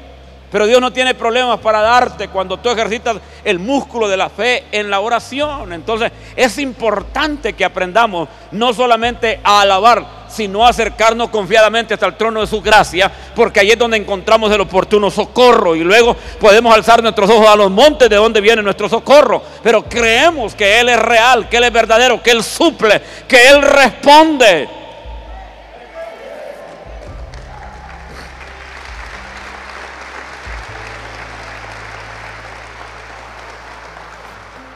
Pero 0.52 0.66
Dios 0.66 0.80
no 0.80 0.94
tiene 0.94 1.14
problemas 1.14 1.60
para 1.60 1.82
darte 1.82 2.30
cuando 2.30 2.58
tú 2.58 2.70
ejercitas 2.70 3.18
el 3.44 3.60
músculo 3.60 4.08
de 4.08 4.16
la 4.16 4.30
fe 4.30 4.66
en 4.72 4.90
la 4.90 5.02
oración. 5.02 5.74
Entonces 5.74 6.12
es 6.36 6.58
importante 6.58 7.54
que 7.54 7.66
aprendamos 7.66 8.30
no 8.52 8.74
solamente 8.74 9.42
a 9.44 9.62
alabar, 9.62 10.06
sino 10.30 10.66
a 10.66 10.70
acercarnos 10.70 11.30
confiadamente 11.30 11.94
hasta 11.94 12.06
el 12.06 12.16
trono 12.16 12.40
de 12.40 12.48
su 12.48 12.62
gracia, 12.62 13.12
porque 13.36 13.60
ahí 13.60 13.72
es 13.72 13.78
donde 13.78 13.98
encontramos 13.98 14.52
el 14.52 14.62
oportuno 14.62 15.12
socorro 15.12 15.76
y 15.76 15.84
luego 15.84 16.16
podemos 16.40 16.74
alzar 16.74 17.04
nuestros 17.04 17.30
ojos 17.30 17.48
a 17.48 17.56
los 17.56 17.70
montes 17.70 18.10
de 18.10 18.16
donde 18.16 18.40
viene 18.40 18.62
nuestro 18.62 18.88
socorro. 18.88 19.42
Pero 19.62 19.84
creemos 19.84 20.56
que 20.56 20.80
Él 20.80 20.88
es 20.88 21.00
real, 21.00 21.50
que 21.50 21.58
Él 21.58 21.66
es 21.66 21.74
verdadero, 21.74 22.24
que 22.24 22.32
Él 22.32 22.42
suple, 22.42 23.02
que 23.28 23.50
Él 23.50 23.62
responde. 23.62 24.87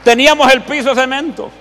Teníamos 0.04 0.52
el 0.52 0.62
piso 0.62 0.90
de 0.90 1.02
cemento. 1.02 1.52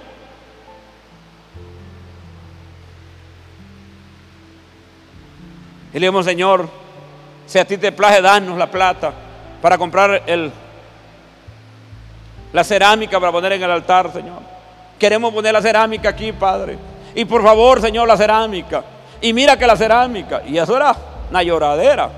Y 5.92 5.98
le 5.98 6.07
dijimos, 6.07 6.24
Señor, 6.24 6.68
si 7.46 7.59
a 7.59 7.64
ti 7.64 7.76
te 7.76 7.92
place, 7.92 8.22
danos 8.22 8.57
la 8.57 8.70
plata 8.70 9.12
para 9.61 9.76
comprar 9.76 10.22
el, 10.26 10.53
la 12.53 12.64
cerámica 12.64 13.18
para 13.18 13.33
poner 13.33 13.53
en 13.53 13.62
el 13.62 13.70
altar, 13.70 14.12
Señor. 14.12 14.40
Queremos 14.98 15.33
poner 15.35 15.53
la 15.53 15.62
cerámica 15.62 16.11
aquí, 16.11 16.33
Padre. 16.33 16.79
Y 17.14 17.24
por 17.24 17.42
favor, 17.42 17.81
Señor, 17.81 18.07
la 18.07 18.16
cerámica. 18.16 18.85
Y 19.20 19.33
mira 19.33 19.57
que 19.57 19.66
la 19.66 19.76
cerámica. 19.76 20.42
Y 20.46 20.59
eso 20.59 20.76
era 20.76 20.94
una 21.29 21.42
lloradera. 21.42 22.11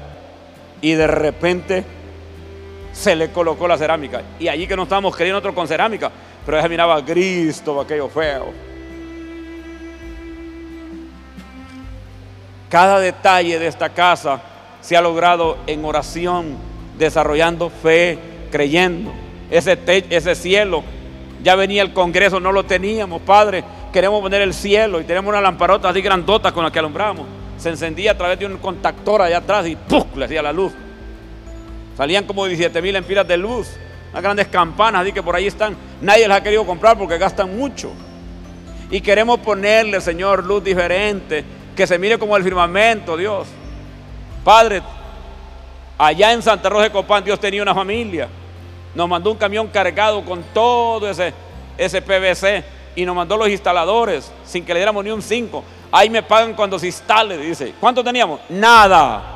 Y 0.80 0.92
de 0.92 1.06
repente 1.06 1.84
se 2.92 3.16
le 3.16 3.30
colocó 3.30 3.66
la 3.66 3.78
cerámica. 3.78 4.22
Y 4.38 4.48
allí 4.48 4.66
que 4.66 4.76
no 4.76 4.84
estábamos 4.84 5.16
queriendo 5.16 5.38
otro 5.38 5.54
con 5.54 5.66
cerámica, 5.66 6.10
pero 6.44 6.58
ella 6.58 6.68
miraba 6.68 7.00
gris, 7.00 7.62
todo 7.62 7.80
aquello 7.80 8.08
feo. 8.08 8.52
Cada 12.68 13.00
detalle 13.00 13.58
de 13.58 13.66
esta 13.66 13.90
casa 13.90 14.40
se 14.80 14.96
ha 14.96 15.00
logrado 15.00 15.58
en 15.66 15.84
oración, 15.84 16.56
desarrollando 16.98 17.70
fe, 17.70 18.18
creyendo. 18.50 19.12
Ese, 19.50 19.78
ese 20.08 20.34
cielo, 20.34 20.82
ya 21.42 21.54
venía 21.54 21.82
el 21.82 21.92
Congreso, 21.92 22.40
no 22.40 22.52
lo 22.52 22.64
teníamos, 22.64 23.20
Padre. 23.22 23.64
Queremos 23.92 24.22
poner 24.22 24.40
el 24.40 24.54
cielo 24.54 25.00
y 25.00 25.04
tenemos 25.04 25.28
una 25.28 25.40
lamparota 25.40 25.90
así 25.90 26.00
grandota 26.00 26.52
con 26.52 26.64
la 26.64 26.70
que 26.70 26.78
alumbramos. 26.78 27.26
Se 27.58 27.68
encendía 27.68 28.12
a 28.12 28.16
través 28.16 28.38
de 28.38 28.46
un 28.46 28.56
contactor 28.56 29.20
allá 29.20 29.38
atrás 29.38 29.66
y 29.66 29.76
¡puf! 29.76 30.16
le 30.16 30.24
hacía 30.24 30.42
la 30.42 30.52
luz. 30.52 30.72
Salían 31.96 32.24
como 32.24 32.46
17 32.46 32.80
mil 32.82 32.96
empiras 32.96 33.26
de 33.26 33.36
luz. 33.36 33.68
Unas 34.10 34.22
grandes 34.22 34.48
campanas, 34.48 35.02
así 35.02 35.12
que 35.12 35.22
por 35.22 35.34
ahí 35.34 35.46
están. 35.46 35.76
Nadie 36.00 36.28
las 36.28 36.38
ha 36.38 36.42
querido 36.42 36.66
comprar 36.66 36.98
porque 36.98 37.18
gastan 37.18 37.56
mucho. 37.56 37.92
Y 38.90 39.00
queremos 39.00 39.38
ponerle, 39.38 40.00
Señor, 40.00 40.44
luz 40.44 40.62
diferente, 40.62 41.44
que 41.74 41.86
se 41.86 41.98
mire 41.98 42.18
como 42.18 42.36
el 42.36 42.44
firmamento, 42.44 43.16
Dios. 43.16 43.48
Padre, 44.44 44.82
allá 45.96 46.32
en 46.32 46.42
Santa 46.42 46.68
Rosa 46.68 46.84
de 46.84 46.90
Copán 46.90 47.24
Dios 47.24 47.40
tenía 47.40 47.62
una 47.62 47.74
familia. 47.74 48.28
Nos 48.94 49.08
mandó 49.08 49.30
un 49.30 49.38
camión 49.38 49.68
cargado 49.68 50.22
con 50.24 50.42
todo 50.52 51.08
ese, 51.08 51.32
ese 51.78 52.02
PVC 52.02 52.64
y 52.94 53.06
nos 53.06 53.16
mandó 53.16 53.38
los 53.38 53.48
instaladores 53.48 54.30
sin 54.44 54.64
que 54.64 54.74
le 54.74 54.80
diéramos 54.80 55.02
ni 55.02 55.10
un 55.10 55.22
5. 55.22 55.64
Ahí 55.90 56.10
me 56.10 56.22
pagan 56.22 56.54
cuando 56.54 56.78
se 56.78 56.86
instale, 56.86 57.38
dice. 57.38 57.74
¿Cuánto 57.80 58.04
teníamos? 58.04 58.40
Nada. 58.50 59.31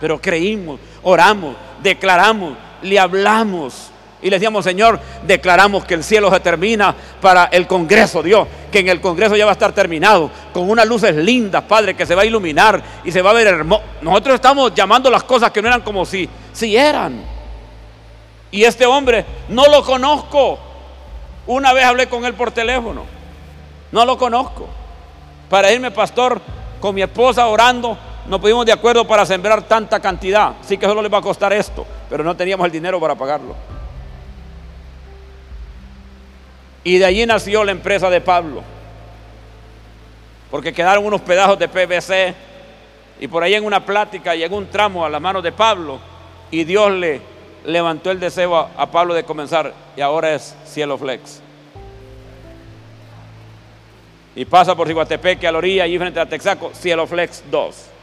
Pero 0.00 0.20
creímos, 0.20 0.80
oramos, 1.02 1.56
declaramos, 1.82 2.54
le 2.82 2.98
hablamos. 2.98 3.90
Y 4.20 4.30
le 4.30 4.36
decíamos, 4.36 4.64
Señor, 4.64 4.98
declaramos 5.26 5.84
que 5.84 5.94
el 5.94 6.02
cielo 6.02 6.30
se 6.30 6.40
termina 6.40 6.94
para 7.20 7.44
el 7.46 7.68
Congreso, 7.68 8.22
Dios, 8.22 8.48
que 8.72 8.80
en 8.80 8.88
el 8.88 9.00
Congreso 9.00 9.36
ya 9.36 9.44
va 9.44 9.52
a 9.52 9.54
estar 9.54 9.72
terminado, 9.72 10.30
con 10.52 10.68
unas 10.68 10.86
luces 10.86 11.14
lindas, 11.14 11.62
Padre, 11.62 11.94
que 11.94 12.04
se 12.04 12.16
va 12.16 12.22
a 12.22 12.26
iluminar 12.26 12.82
y 13.04 13.12
se 13.12 13.22
va 13.22 13.30
a 13.30 13.34
ver 13.34 13.46
hermoso. 13.46 13.82
Nosotros 14.02 14.34
estamos 14.34 14.74
llamando 14.74 15.08
las 15.08 15.22
cosas 15.22 15.52
que 15.52 15.62
no 15.62 15.68
eran 15.68 15.82
como 15.82 16.04
si, 16.04 16.28
si 16.52 16.76
eran. 16.76 17.22
Y 18.50 18.64
este 18.64 18.86
hombre 18.86 19.24
no 19.48 19.66
lo 19.66 19.84
conozco. 19.84 20.58
Una 21.46 21.72
vez 21.72 21.84
hablé 21.84 22.08
con 22.08 22.24
él 22.24 22.34
por 22.34 22.50
teléfono. 22.50 23.04
No 23.92 24.04
lo 24.04 24.18
conozco. 24.18 24.68
Para 25.48 25.72
irme, 25.72 25.90
pastor, 25.90 26.40
con 26.80 26.94
mi 26.94 27.02
esposa 27.02 27.46
orando, 27.46 27.96
nos 28.28 28.40
pusimos 28.40 28.66
de 28.66 28.72
acuerdo 28.72 29.06
para 29.06 29.24
sembrar 29.24 29.62
tanta 29.62 30.00
cantidad. 30.00 30.54
Así 30.60 30.76
que 30.76 30.86
solo 30.86 31.02
le 31.02 31.08
va 31.08 31.18
a 31.18 31.22
costar 31.22 31.52
esto, 31.52 31.86
pero 32.10 32.22
no 32.22 32.36
teníamos 32.36 32.66
el 32.66 32.72
dinero 32.72 33.00
para 33.00 33.14
pagarlo. 33.14 33.54
Y 36.84 36.98
de 36.98 37.04
allí 37.04 37.26
nació 37.26 37.64
la 37.64 37.72
empresa 37.72 38.10
de 38.10 38.20
Pablo. 38.20 38.62
Porque 40.50 40.72
quedaron 40.72 41.04
unos 41.04 41.20
pedazos 41.20 41.58
de 41.58 41.68
PVC 41.68 42.34
y 43.20 43.28
por 43.28 43.42
ahí 43.42 43.54
en 43.54 43.64
una 43.64 43.84
plática 43.84 44.34
llegó 44.34 44.56
un 44.56 44.68
tramo 44.70 45.04
a 45.04 45.10
las 45.10 45.20
manos 45.20 45.42
de 45.42 45.52
Pablo 45.52 45.98
y 46.50 46.64
Dios 46.64 46.92
le 46.92 47.20
levantó 47.66 48.10
el 48.10 48.20
deseo 48.20 48.56
a, 48.56 48.90
Pablo 48.90 49.12
de 49.12 49.24
comenzar 49.24 49.74
y 49.96 50.00
ahora 50.00 50.34
es 50.34 50.56
Cielo 50.64 50.96
Flex. 50.96 51.42
Y 54.34 54.44
pasa 54.44 54.74
por 54.74 54.86
Ciguatepeque 54.86 55.46
a 55.48 55.52
la 55.52 55.58
orilla, 55.58 55.84
allí 55.84 55.98
frente 55.98 56.20
a 56.20 56.26
Texaco, 56.26 56.70
Cielo 56.72 57.06
Flex 57.06 57.42
2. 57.50 57.97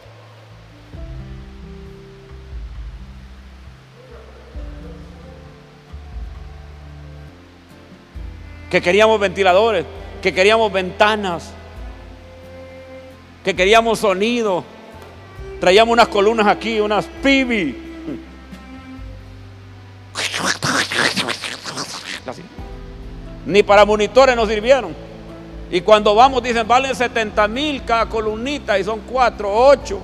Que 8.76 8.82
queríamos 8.82 9.18
ventiladores, 9.22 9.86
que 10.22 10.34
queríamos 10.34 10.70
ventanas, 10.70 11.54
que 13.42 13.56
queríamos 13.56 14.00
sonido. 14.00 14.66
Traíamos 15.62 15.94
unas 15.94 16.10
columnas 16.10 16.46
aquí, 16.46 16.82
unas 16.82 17.06
pibi. 17.24 17.74
Ni 23.46 23.64
para 23.64 23.86
monitores 23.86 24.36
nos 24.36 24.50
sirvieron. 24.50 24.94
Y 25.72 25.80
cuando 25.80 26.14
vamos 26.14 26.44
dicen, 26.44 26.68
valen 26.68 26.94
70 26.94 27.48
mil 27.48 27.82
cada 27.86 28.10
columnita 28.10 28.78
y 28.78 28.84
son 28.84 29.00
4, 29.10 29.50
8. 29.50 30.00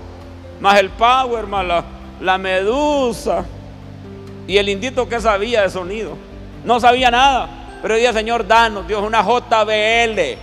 Más 0.61 0.79
el 0.79 0.91
power, 0.91 1.45
más 1.45 1.65
la, 1.65 1.83
la 2.21 2.37
medusa. 2.37 3.43
Y 4.47 4.57
el 4.57 4.69
indito 4.69 5.09
que 5.09 5.19
sabía 5.19 5.63
de 5.63 5.69
sonido. 5.69 6.15
No 6.63 6.79
sabía 6.79 7.11
nada. 7.11 7.57
Pero 7.81 7.95
decía, 7.95 8.13
Señor, 8.13 8.47
danos, 8.47 8.87
Dios, 8.87 9.01
una 9.01 9.23
JBL. 9.23 10.37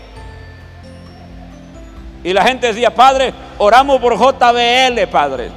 Y 2.24 2.32
la 2.32 2.42
gente 2.42 2.66
decía, 2.68 2.94
Padre, 2.94 3.32
oramos 3.58 4.00
por 4.00 4.16
JBL, 4.16 5.06
Padre. 5.10 5.50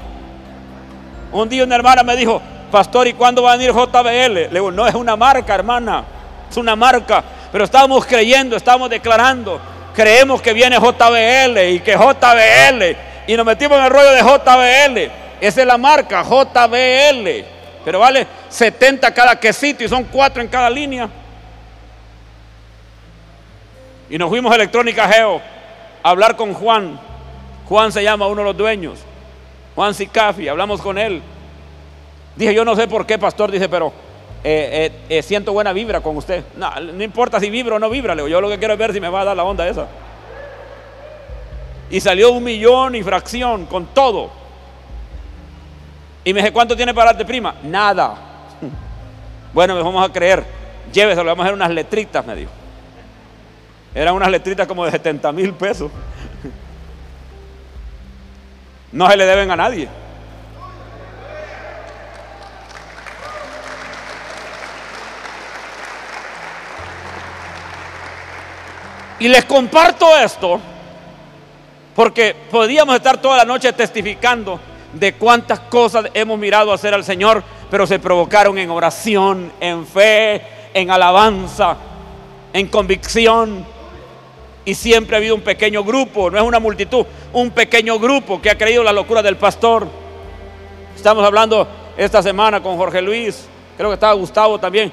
Un 1.31 1.49
día 1.49 1.63
una 1.63 1.75
hermana 1.75 2.03
me 2.03 2.15
dijo, 2.15 2.41
Pastor, 2.71 3.07
¿y 3.07 3.13
cuándo 3.13 3.43
va 3.43 3.53
a 3.53 3.57
venir 3.57 3.73
JBL? 3.73 4.33
Le 4.33 4.49
digo, 4.49 4.71
no 4.71 4.87
es 4.87 4.93
una 4.93 5.15
marca, 5.15 5.55
hermana, 5.55 6.03
es 6.49 6.57
una 6.57 6.75
marca. 6.75 7.23
Pero 7.51 7.63
estamos 7.63 8.05
creyendo, 8.05 8.55
estamos 8.55 8.89
declarando, 8.89 9.59
creemos 9.93 10.41
que 10.41 10.53
viene 10.53 10.77
JBL 10.77 11.57
y 11.73 11.79
que 11.79 11.95
JBL. 11.95 12.95
Y 13.27 13.35
nos 13.35 13.45
metimos 13.45 13.77
en 13.77 13.85
el 13.85 13.89
rollo 13.89 14.11
de 14.11 14.21
JBL. 14.21 15.11
Esa 15.41 15.61
es 15.61 15.67
la 15.67 15.77
marca, 15.77 16.23
JBL. 16.23 17.45
Pero 17.83 17.99
vale 17.99 18.27
70 18.49 19.11
cada 19.13 19.39
quesito 19.39 19.83
y 19.83 19.89
son 19.89 20.03
4 20.03 20.43
en 20.43 20.47
cada 20.47 20.69
línea. 20.69 21.09
Y 24.11 24.17
nos 24.17 24.27
fuimos 24.27 24.51
a 24.51 24.55
Electrónica 24.55 25.07
Geo 25.07 25.41
a 26.03 26.09
hablar 26.09 26.35
con 26.35 26.53
Juan. 26.53 26.99
Juan 27.69 27.93
se 27.93 28.03
llama 28.03 28.27
uno 28.27 28.41
de 28.41 28.47
los 28.47 28.57
dueños. 28.57 28.99
Juan 29.73 29.93
Sicafi, 29.93 30.49
hablamos 30.49 30.81
con 30.81 30.97
él. 30.97 31.21
Dije, 32.35 32.53
yo 32.53 32.65
no 32.65 32.75
sé 32.75 32.89
por 32.89 33.05
qué, 33.05 33.17
pastor, 33.17 33.49
dice, 33.49 33.69
pero 33.69 33.93
eh, 34.43 34.91
eh, 35.07 35.17
eh, 35.17 35.21
siento 35.23 35.53
buena 35.53 35.71
vibra 35.71 36.01
con 36.01 36.17
usted. 36.17 36.43
No, 36.57 37.01
importa 37.01 37.39
si 37.39 37.49
vibra 37.49 37.77
o 37.77 37.79
no 37.79 37.89
vibra, 37.89 38.13
le 38.13 38.29
yo 38.29 38.41
lo 38.41 38.49
que 38.49 38.59
quiero 38.59 38.73
es 38.73 38.79
ver 38.79 38.91
si 38.91 38.99
me 38.99 39.07
va 39.07 39.21
a 39.21 39.25
dar 39.25 39.37
la 39.37 39.45
onda 39.45 39.65
esa. 39.65 39.87
Y 41.89 42.01
salió 42.01 42.33
un 42.33 42.43
millón 42.43 42.95
y 42.95 43.03
fracción 43.03 43.65
con 43.65 43.85
todo. 43.93 44.29
Y 46.25 46.33
me 46.33 46.41
dije, 46.41 46.51
¿cuánto 46.51 46.75
tiene 46.75 46.93
para 46.93 47.11
darte 47.11 47.23
prima? 47.23 47.55
Nada. 47.63 48.15
Bueno, 49.53 49.75
me 49.75 49.81
vamos 49.81 50.09
a 50.09 50.13
creer. 50.13 50.45
Lléveselo, 50.93 51.25
vamos 51.25 51.43
a 51.43 51.47
hacer 51.47 51.55
unas 51.55 51.71
letritas, 51.71 52.25
me 52.25 52.35
dijo. 52.35 52.60
Eran 53.93 54.15
unas 54.15 54.29
letritas 54.29 54.67
como 54.67 54.85
de 54.85 54.91
70 54.91 55.31
mil 55.31 55.53
pesos. 55.53 55.91
No 58.91 59.09
se 59.09 59.17
le 59.17 59.25
deben 59.25 59.49
a 59.51 59.55
nadie. 59.55 59.87
Y 69.19 69.27
les 69.27 69.45
comparto 69.45 70.17
esto 70.17 70.59
porque 71.95 72.35
podíamos 72.49 72.95
estar 72.95 73.21
toda 73.21 73.37
la 73.37 73.45
noche 73.45 73.71
testificando 73.71 74.59
de 74.93 75.13
cuántas 75.13 75.59
cosas 75.59 76.05
hemos 76.13 76.39
mirado 76.39 76.73
hacer 76.73 76.93
al 76.93 77.03
Señor, 77.03 77.43
pero 77.69 77.85
se 77.85 77.99
provocaron 77.99 78.57
en 78.57 78.71
oración, 78.71 79.51
en 79.59 79.85
fe, 79.85 80.41
en 80.73 80.89
alabanza, 80.89 81.77
en 82.51 82.67
convicción. 82.67 83.65
Y 84.63 84.75
siempre 84.75 85.15
ha 85.15 85.17
habido 85.17 85.35
un 85.35 85.41
pequeño 85.41 85.83
grupo, 85.83 86.29
no 86.29 86.37
es 86.37 86.43
una 86.43 86.59
multitud, 86.59 87.05
un 87.33 87.49
pequeño 87.51 87.97
grupo 87.99 88.41
que 88.41 88.49
ha 88.49 88.57
creído 88.57 88.83
la 88.83 88.93
locura 88.93 89.23
del 89.23 89.37
pastor. 89.37 89.87
Estamos 90.95 91.25
hablando 91.25 91.67
esta 91.97 92.21
semana 92.21 92.61
con 92.61 92.77
Jorge 92.77 93.01
Luis, 93.01 93.47
creo 93.77 93.89
que 93.89 93.95
estaba 93.95 94.13
Gustavo 94.13 94.59
también. 94.59 94.91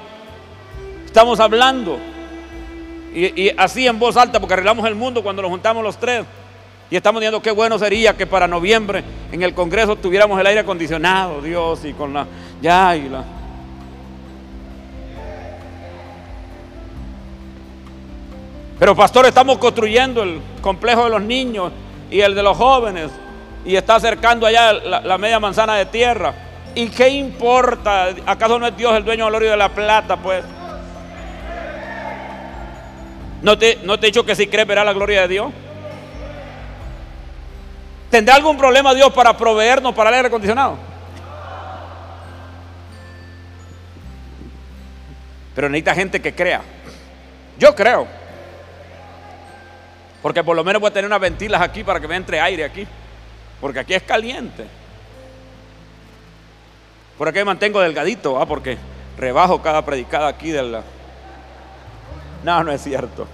Estamos 1.05 1.39
hablando 1.39 1.99
y, 3.13 3.49
así 3.57 3.87
en 3.87 3.97
voz 3.99 4.17
alta 4.17 4.39
porque 4.39 4.53
arreglamos 4.53 4.87
el 4.87 4.95
mundo 4.95 5.23
cuando 5.23 5.41
nos 5.41 5.51
juntamos 5.51 5.83
los 5.83 5.97
tres. 5.97 6.25
Y 6.91 6.95
estamos 6.95 7.21
diciendo 7.21 7.41
qué 7.41 7.51
bueno 7.51 7.77
sería 7.77 8.17
que 8.17 8.25
para 8.25 8.47
noviembre 8.47 9.03
en 9.31 9.43
el 9.43 9.53
Congreso 9.53 9.95
tuviéramos 9.95 10.39
el 10.39 10.47
aire 10.47 10.61
acondicionado, 10.61 11.41
Dios, 11.41 11.85
y 11.85 11.93
con 11.93 12.13
la 12.13 12.25
ya 12.61 12.95
y 12.95 13.07
la 13.07 13.23
Pero 18.79 18.95
pastor, 18.95 19.25
estamos 19.25 19.57
construyendo 19.57 20.23
el 20.23 20.41
complejo 20.61 21.03
de 21.03 21.09
los 21.09 21.21
niños 21.21 21.73
y 22.09 22.21
el 22.21 22.33
de 22.33 22.41
los 22.41 22.55
jóvenes 22.55 23.11
y 23.65 23.75
está 23.75 23.95
acercando 23.95 24.45
allá 24.45 24.71
la, 24.71 25.17
media 25.17 25.37
manzana 25.37 25.75
de 25.75 25.85
tierra. 25.85 26.33
¿Y 26.73 26.87
qué 26.87 27.09
importa? 27.09 28.15
¿Acaso 28.25 28.57
no 28.57 28.65
es 28.67 28.77
Dios 28.77 28.95
el 28.95 29.03
dueño 29.03 29.25
del 29.25 29.35
oro 29.35 29.45
y 29.45 29.49
de 29.49 29.57
la 29.57 29.69
plata, 29.69 30.15
pues? 30.15 30.45
¿No 33.41 33.57
te, 33.57 33.79
¿No 33.83 33.99
te 33.99 34.07
he 34.07 34.09
dicho 34.11 34.25
que 34.25 34.35
si 34.35 34.47
crees 34.47 34.65
verá 34.65 34.85
la 34.85 34.93
gloria 34.93 35.21
de 35.23 35.27
Dios? 35.27 35.51
¿Tendrá 38.09 38.35
algún 38.35 38.57
problema 38.57 38.93
Dios 38.93 39.11
para 39.11 39.35
proveernos 39.35 39.93
para 39.93 40.09
el 40.09 40.15
aire 40.15 40.27
acondicionado? 40.29 40.77
Pero 45.53 45.67
necesita 45.67 45.93
gente 45.93 46.21
que 46.21 46.33
crea. 46.33 46.61
Yo 47.57 47.75
creo. 47.75 48.18
Porque 50.21 50.43
por 50.43 50.55
lo 50.55 50.63
menos 50.63 50.81
voy 50.81 50.89
a 50.89 50.93
tener 50.93 51.05
unas 51.05 51.19
ventilas 51.19 51.61
aquí 51.61 51.83
para 51.83 51.99
que 51.99 52.07
me 52.07 52.15
entre 52.15 52.39
aire 52.39 52.65
aquí. 52.65 52.85
Porque 53.61 53.79
aquí 53.79 53.93
es 53.93 54.03
caliente. 54.03 54.65
Por 57.17 57.27
aquí 57.27 57.39
me 57.39 57.45
mantengo 57.45 57.79
delgadito, 57.79 58.41
¿ah? 58.41 58.45
porque 58.45 58.77
rebajo 59.17 59.61
cada 59.61 59.83
predicada 59.83 60.27
aquí 60.27 60.51
de 60.51 60.63
la... 60.63 60.83
No, 62.43 62.63
no 62.63 62.71
es 62.71 62.81
cierto. 62.81 63.27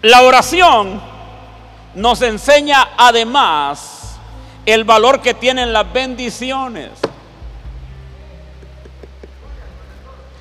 La 0.00 0.22
oración 0.22 1.00
nos 1.94 2.22
enseña 2.22 2.88
además 2.96 4.16
el 4.64 4.84
valor 4.84 5.20
que 5.20 5.34
tienen 5.34 5.72
las 5.72 5.92
bendiciones. 5.92 6.90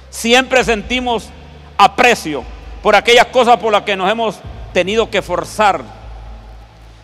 Siempre 0.09 0.63
sentimos 0.63 1.29
aprecio 1.77 2.43
por 2.81 2.95
aquellas 2.95 3.27
cosas 3.27 3.57
por 3.57 3.71
las 3.71 3.83
que 3.83 3.95
nos 3.95 4.09
hemos 4.11 4.39
tenido 4.73 5.09
que 5.09 5.21
forzar. 5.21 5.83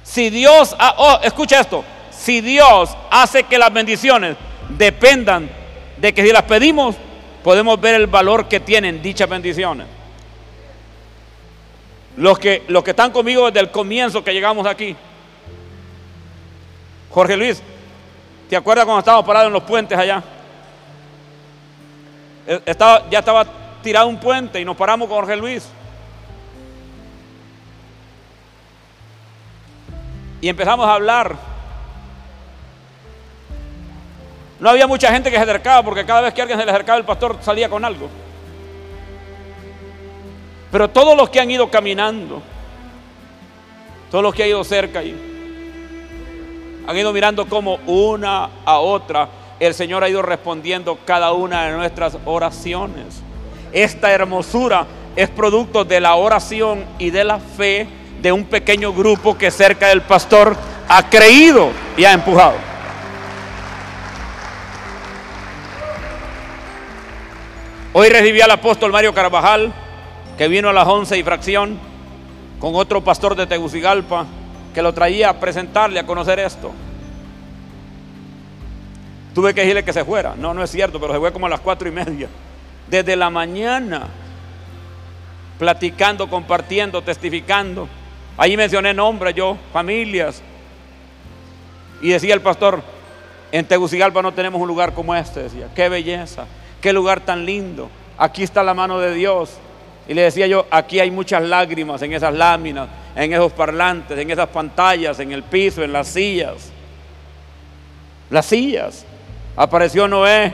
Si 0.03 0.29
Dios, 0.29 0.75
oh, 0.97 1.19
escucha 1.21 1.59
esto, 1.59 1.83
si 2.11 2.41
Dios 2.41 2.95
hace 3.11 3.43
que 3.43 3.57
las 3.57 3.71
bendiciones 3.71 4.37
dependan 4.69 5.49
de 5.97 6.13
que 6.13 6.23
si 6.23 6.31
las 6.31 6.43
pedimos, 6.43 6.95
podemos 7.43 7.79
ver 7.79 7.95
el 7.95 8.07
valor 8.07 8.47
que 8.47 8.59
tienen 8.59 9.01
dichas 9.01 9.29
bendiciones. 9.29 9.87
Los 12.15 12.39
que, 12.39 12.63
los 12.67 12.83
que 12.83 12.91
están 12.91 13.11
conmigo 13.11 13.45
desde 13.45 13.59
el 13.59 13.71
comienzo 13.71 14.23
que 14.23 14.33
llegamos 14.33 14.65
aquí. 14.65 14.95
Jorge 17.11 17.37
Luis, 17.37 17.61
¿te 18.49 18.55
acuerdas 18.55 18.85
cuando 18.85 18.99
estábamos 18.99 19.25
parados 19.25 19.47
en 19.47 19.53
los 19.53 19.63
puentes 19.63 19.97
allá? 19.97 20.23
Eh, 22.47 22.61
estaba, 22.65 23.07
ya 23.09 23.19
estaba 23.19 23.45
tirado 23.81 24.07
un 24.07 24.19
puente 24.19 24.59
y 24.59 24.65
nos 24.65 24.75
paramos 24.75 25.07
con 25.07 25.17
Jorge 25.17 25.35
Luis. 25.35 25.69
Y 30.41 30.49
empezamos 30.49 30.87
a 30.87 30.93
hablar. 30.93 31.35
No 34.59 34.69
había 34.69 34.87
mucha 34.87 35.11
gente 35.11 35.29
que 35.29 35.37
se 35.37 35.43
acercaba 35.43 35.83
porque 35.83 36.05
cada 36.05 36.21
vez 36.21 36.33
que 36.33 36.41
alguien 36.41 36.59
se 36.59 36.65
le 36.65 36.71
acercaba 36.71 36.97
el 36.97 37.05
pastor 37.05 37.37
salía 37.41 37.69
con 37.69 37.85
algo. 37.85 38.09
Pero 40.71 40.89
todos 40.89 41.15
los 41.15 41.29
que 41.29 41.39
han 41.39 41.49
ido 41.49 41.69
caminando, 41.69 42.41
todos 44.11 44.23
los 44.23 44.33
que 44.33 44.43
han 44.43 44.49
ido 44.49 44.63
cerca 44.63 45.03
y 45.03 45.15
han 46.87 46.97
ido 46.97 47.13
mirando 47.13 47.47
como 47.47 47.75
una 47.85 48.49
a 48.65 48.79
otra 48.79 49.29
el 49.59 49.73
Señor 49.73 50.03
ha 50.03 50.09
ido 50.09 50.21
respondiendo 50.21 50.99
cada 51.05 51.31
una 51.31 51.65
de 51.65 51.75
nuestras 51.75 52.17
oraciones. 52.25 53.23
Esta 53.71 54.11
hermosura 54.11 54.85
es 55.15 55.29
producto 55.29 55.83
de 55.83 55.99
la 55.99 56.15
oración 56.15 56.85
y 56.99 57.09
de 57.09 57.23
la 57.23 57.39
fe 57.39 57.87
de 58.21 58.31
un 58.31 58.45
pequeño 58.45 58.93
grupo 58.93 59.37
que 59.37 59.51
cerca 59.51 59.87
del 59.87 60.01
pastor 60.01 60.55
ha 60.87 61.09
creído 61.09 61.69
y 61.97 62.05
ha 62.05 62.13
empujado. 62.13 62.55
Hoy 67.93 68.09
recibí 68.09 68.41
al 68.41 68.51
apóstol 68.51 68.91
Mario 68.91 69.13
Carvajal, 69.13 69.73
que 70.37 70.47
vino 70.47 70.69
a 70.69 70.73
las 70.73 70.87
11 70.87 71.17
y 71.17 71.23
fracción, 71.23 71.79
con 72.59 72.75
otro 72.75 73.03
pastor 73.03 73.35
de 73.35 73.47
Tegucigalpa, 73.47 74.25
que 74.73 74.83
lo 74.83 74.93
traía 74.93 75.29
a 75.29 75.39
presentarle, 75.39 75.99
a 75.99 76.05
conocer 76.05 76.37
esto. 76.39 76.71
Tuve 79.33 79.53
que 79.53 79.61
decirle 79.61 79.83
que 79.83 79.93
se 79.93 80.05
fuera. 80.05 80.35
No, 80.37 80.53
no 80.53 80.63
es 80.63 80.69
cierto, 80.69 80.99
pero 80.99 81.13
se 81.13 81.19
fue 81.19 81.33
como 81.33 81.47
a 81.47 81.49
las 81.49 81.59
cuatro 81.59 81.87
y 81.87 81.91
media. 81.91 82.27
Desde 82.89 83.15
la 83.15 83.29
mañana, 83.29 84.07
platicando, 85.57 86.29
compartiendo, 86.29 87.01
testificando. 87.01 87.87
Allí 88.37 88.55
mencioné 88.55 88.93
nombres 88.93 89.35
yo, 89.35 89.57
familias. 89.73 90.41
Y 92.01 92.09
decía 92.09 92.33
el 92.33 92.41
pastor, 92.41 92.81
en 93.51 93.65
Tegucigalpa 93.65 94.21
no 94.21 94.33
tenemos 94.33 94.61
un 94.61 94.67
lugar 94.67 94.93
como 94.93 95.15
este. 95.15 95.43
Decía, 95.43 95.67
qué 95.75 95.89
belleza, 95.89 96.45
qué 96.81 96.93
lugar 96.93 97.21
tan 97.21 97.45
lindo. 97.45 97.89
Aquí 98.17 98.43
está 98.43 98.63
la 98.63 98.73
mano 98.73 98.99
de 98.99 99.13
Dios. 99.13 99.57
Y 100.07 100.13
le 100.13 100.21
decía 100.21 100.47
yo, 100.47 100.65
aquí 100.71 100.99
hay 100.99 101.11
muchas 101.11 101.43
lágrimas 101.43 102.01
en 102.01 102.13
esas 102.13 102.33
láminas, 102.33 102.87
en 103.15 103.33
esos 103.33 103.51
parlantes, 103.51 104.17
en 104.17 104.31
esas 104.31 104.47
pantallas, 104.47 105.19
en 105.19 105.31
el 105.31 105.43
piso, 105.43 105.83
en 105.83 105.91
las 105.91 106.07
sillas. 106.07 106.71
Las 108.29 108.45
sillas 108.45 109.05
apareció 109.55 110.07
Noé, 110.07 110.53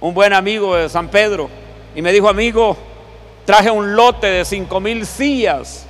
un 0.00 0.14
buen 0.14 0.32
amigo 0.32 0.76
de 0.76 0.88
San 0.88 1.08
Pedro, 1.08 1.50
y 1.94 2.02
me 2.02 2.12
dijo, 2.12 2.28
amigo, 2.28 2.76
traje 3.44 3.70
un 3.70 3.94
lote 3.94 4.26
de 4.26 4.44
cinco 4.44 4.80
mil 4.80 5.06
sillas. 5.06 5.86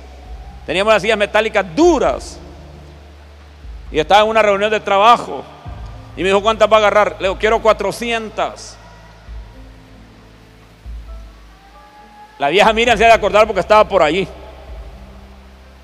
Teníamos 0.65 0.93
las 0.93 1.01
sillas 1.01 1.17
metálicas 1.17 1.65
duras. 1.75 2.39
Y 3.91 3.99
estaba 3.99 4.23
en 4.23 4.29
una 4.29 4.41
reunión 4.41 4.71
de 4.71 4.79
trabajo. 4.79 5.43
Y 6.15 6.21
me 6.23 6.29
dijo, 6.29 6.41
¿cuántas 6.41 6.71
va 6.71 6.77
a 6.77 6.79
agarrar? 6.79 7.15
Le 7.19 7.27
digo, 7.27 7.37
quiero 7.37 7.61
400. 7.61 8.77
La 12.39 12.49
vieja 12.49 12.73
Miriam 12.73 12.97
se 12.97 13.05
ha 13.05 13.09
de 13.09 13.13
acordar 13.13 13.45
porque 13.45 13.59
estaba 13.59 13.87
por 13.87 14.01
allí. 14.01 14.27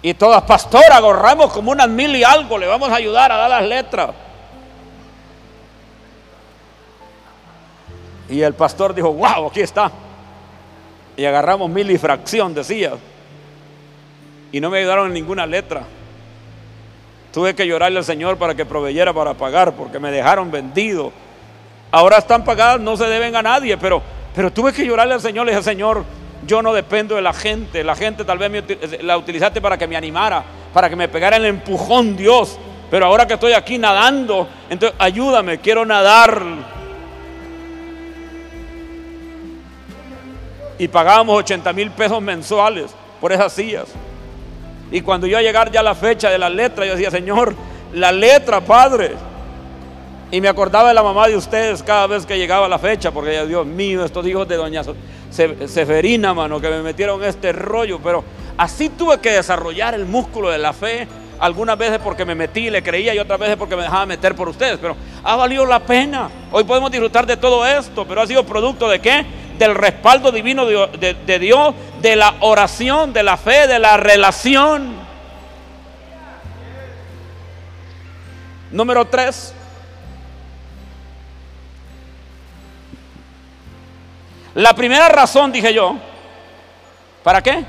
Y 0.02 0.14
todas, 0.14 0.42
pastor, 0.44 0.84
agarramos 0.92 1.52
como 1.54 1.72
unas 1.72 1.90
mil 1.90 2.16
y 2.16 2.24
algo, 2.24 2.58
le 2.58 2.66
vamos 2.66 2.90
a 2.90 2.96
ayudar 2.96 3.32
a 3.32 3.38
dar 3.38 3.50
las 3.50 3.64
letras. 3.64 4.10
Y 8.30 8.42
el 8.42 8.54
pastor 8.54 8.94
dijo, 8.94 9.12
wow, 9.14 9.48
aquí 9.48 9.62
está. 9.62 9.92
Y 11.16 11.26
agarramos 11.26 11.70
mil 11.70 11.90
y 11.90 11.98
fracción, 11.98 12.54
decía. 12.54 12.94
Y 14.52 14.60
no 14.60 14.70
me 14.70 14.80
ayudaron 14.80 15.08
en 15.08 15.14
ninguna 15.14 15.46
letra. 15.46 15.84
Tuve 17.34 17.56
que 17.56 17.68
llorarle 17.68 18.00
al 18.00 18.06
Señor 18.06 18.38
para 18.38 18.56
que 18.56 18.66
proveyera 18.66 19.14
para 19.14 19.34
pagar, 19.34 19.74
porque 19.74 20.00
me 20.00 20.12
dejaron 20.12 20.52
vendido. 20.52 21.12
Ahora 21.92 22.18
están 22.18 22.44
pagadas, 22.44 22.80
no 22.80 22.98
se 22.98 23.06
deben 23.06 23.36
a 23.36 23.42
nadie, 23.42 23.78
pero, 23.78 24.02
pero 24.36 24.52
tuve 24.52 24.74
que 24.74 24.86
llorarle 24.86 25.14
al 25.14 25.22
Señor. 25.22 25.46
Le 25.46 25.52
dije, 25.54 25.64
Señor, 25.64 26.04
yo 26.46 26.62
no 26.62 26.74
dependo 26.74 27.16
de 27.16 27.22
la 27.22 27.34
gente. 27.34 27.84
La 27.84 27.96
gente 27.96 28.26
tal 28.26 28.38
vez 28.38 28.64
la 29.02 29.18
utilizaste 29.18 29.62
para 29.62 29.78
que 29.78 29.88
me 29.88 29.96
animara, 29.96 30.44
para 30.74 30.90
que 30.90 30.96
me 30.96 31.08
pegara 31.08 31.38
el 31.38 31.46
empujón, 31.46 32.16
Dios. 32.16 32.58
Pero 32.90 33.06
ahora 33.06 33.28
que 33.28 33.34
estoy 33.34 33.54
aquí 33.54 33.78
nadando, 33.78 34.48
entonces 34.70 34.98
ayúdame, 35.00 35.60
quiero 35.60 35.86
nadar 35.86 36.42
y 40.80 40.88
pagábamos 40.88 41.38
80 41.40 41.74
mil 41.74 41.92
pesos 41.92 42.22
mensuales 42.22 42.92
por 43.20 43.32
esas 43.32 43.54
sillas. 43.54 43.88
Y 44.92 45.02
cuando 45.02 45.28
iba 45.28 45.40
a 45.40 45.70
ya 45.70 45.84
la 45.84 45.96
fecha 45.96 46.30
de 46.30 46.38
la 46.38 46.50
letra, 46.50 46.86
yo 46.86 46.94
decía, 46.94 47.12
Señor, 47.12 47.56
la 47.94 48.12
letra, 48.12 48.62
Padre. 48.62 49.16
Y 50.32 50.42
me 50.42 50.50
acordaba 50.50 50.90
de 50.90 50.94
la 50.94 51.04
mamá 51.04 51.28
de 51.28 51.36
ustedes 51.36 51.82
cada 51.84 52.08
vez 52.08 52.26
que 52.26 52.38
llegaba 52.38 52.68
la 52.68 52.80
fecha, 52.80 53.12
porque 53.12 53.46
Dios 53.46 53.66
mío, 53.66 54.04
estos 54.04 54.26
hijos 54.28 54.48
de 54.48 54.56
doña 54.56 54.84
Seferina, 55.30 56.34
mano, 56.34 56.60
que 56.60 56.70
me 56.70 56.82
metieron 56.82 57.24
este 57.24 57.52
rollo. 57.52 58.00
Pero 58.04 58.24
así 58.58 58.90
tuve 58.90 59.20
que 59.20 59.32
desarrollar 59.32 59.94
el 59.94 60.06
músculo 60.06 60.50
de 60.50 60.58
la 60.58 60.74
fe. 60.74 61.08
Algunas 61.40 61.78
veces 61.78 62.00
porque 62.04 62.26
me 62.26 62.34
metí 62.34 62.68
y 62.68 62.70
le 62.70 62.82
creía 62.82 63.14
y 63.14 63.20
otras 63.20 63.40
veces 63.40 63.58
porque 63.58 63.76
me 63.76 63.84
dejaba 63.84 64.06
meter 64.06 64.36
por 64.36 64.50
ustedes. 64.50 64.80
Pero 64.82 64.96
ha 65.24 65.36
valido 65.36 65.66
la 65.66 65.80
pena. 65.80 66.30
Hoy 66.52 66.64
podemos 66.64 66.92
disfrutar 66.92 67.26
de 67.26 67.38
todo 67.38 67.66
esto, 67.66 68.06
pero 68.08 68.22
ha 68.22 68.28
sido 68.28 68.44
producto 68.44 68.90
de 68.90 69.00
qué? 69.00 69.26
Del 69.58 69.76
respaldo 69.76 70.32
divino 70.32 70.66
de, 70.66 71.40
Dios, 71.40 71.76
de 72.02 72.16
la 72.16 72.36
oración, 72.42 73.14
de 73.14 73.24
la 73.24 73.38
fe, 73.38 73.68
de 73.68 73.80
la 73.80 73.98
relación. 73.98 74.96
Número 78.72 79.06
tres. 79.06 79.54
La 84.56 84.74
primera 84.74 85.08
razón, 85.10 85.52
dije 85.52 85.74
yo, 85.74 85.96
¿para 87.24 87.42
qué? 87.44 87.64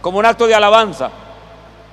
Como 0.00 0.18
un 0.18 0.26
acto 0.26 0.46
de 0.46 0.54
alabanza. 0.54 1.10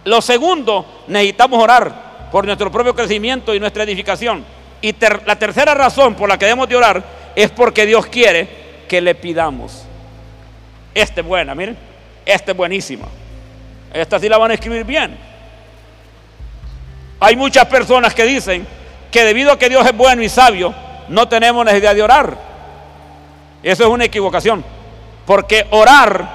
Lo 0.03 0.21
segundo, 0.21 1.03
necesitamos 1.07 1.61
orar 1.61 2.29
por 2.31 2.45
nuestro 2.45 2.71
propio 2.71 2.93
crecimiento 2.93 3.53
y 3.53 3.59
nuestra 3.59 3.83
edificación. 3.83 4.45
Y 4.81 4.93
la 5.25 5.39
tercera 5.39 5.73
razón 5.73 6.15
por 6.15 6.29
la 6.29 6.37
que 6.37 6.45
debemos 6.45 6.69
de 6.69 6.75
orar 6.75 7.16
es 7.37 7.51
porque 7.51 7.85
Dios 7.85 8.07
quiere 8.07 8.47
que 8.89 8.99
le 8.99 9.13
pidamos. 9.13 9.83
Esta 10.95 11.21
es 11.21 11.27
buena, 11.27 11.53
miren. 11.53 11.77
Esta 12.25 12.49
es 12.49 12.57
buenísima. 12.57 13.05
Esta 13.93 14.19
sí 14.19 14.27
la 14.27 14.39
van 14.39 14.49
a 14.49 14.53
escribir 14.55 14.83
bien. 14.83 15.15
Hay 17.19 17.35
muchas 17.35 17.67
personas 17.67 18.15
que 18.15 18.23
dicen 18.23 18.65
que 19.11 19.23
debido 19.23 19.51
a 19.51 19.59
que 19.59 19.69
Dios 19.69 19.85
es 19.85 19.95
bueno 19.95 20.23
y 20.23 20.29
sabio, 20.29 20.73
no 21.09 21.27
tenemos 21.27 21.63
necesidad 21.63 21.93
de 21.93 22.01
orar. 22.01 22.37
Eso 23.61 23.83
es 23.83 23.89
una 23.89 24.05
equivocación. 24.05 24.65
Porque 25.27 25.67
orar 25.69 26.27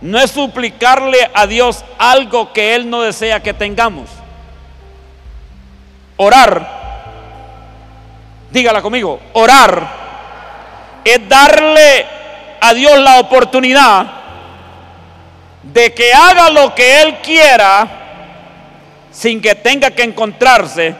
no 0.00 0.18
es 0.18 0.30
suplicarle 0.30 1.30
a 1.34 1.46
Dios 1.46 1.84
algo 1.98 2.50
que 2.54 2.74
Él 2.74 2.88
no 2.88 3.02
desea 3.02 3.42
que 3.42 3.52
tengamos. 3.52 4.08
Orar 6.16 6.85
dígala 8.50 8.82
conmigo, 8.82 9.20
orar 9.32 9.86
es 11.04 11.28
darle 11.28 12.06
a 12.60 12.74
Dios 12.74 12.98
la 12.98 13.20
oportunidad 13.20 14.06
de 15.62 15.92
que 15.94 16.12
haga 16.12 16.50
lo 16.50 16.74
que 16.74 17.02
Él 17.02 17.18
quiera 17.22 17.86
sin 19.10 19.40
que 19.40 19.54
tenga 19.54 19.90
que 19.90 20.02
encontrarse 20.02 20.94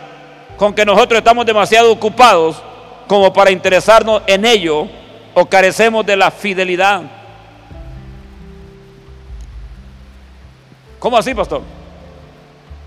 con 0.57 0.74
que 0.74 0.84
nosotros 0.84 1.18
estamos 1.18 1.44
demasiado 1.44 1.92
ocupados 1.92 2.62
como 3.07 3.32
para 3.32 3.51
interesarnos 3.51 4.22
en 4.26 4.44
ello 4.44 4.88
o 5.34 5.47
carecemos 5.47 6.05
de 6.07 6.16
la 6.16 6.30
fidelidad. 6.30 7.03
¿Cómo 10.99 11.16
así, 11.18 11.34
pastor? 11.34 11.62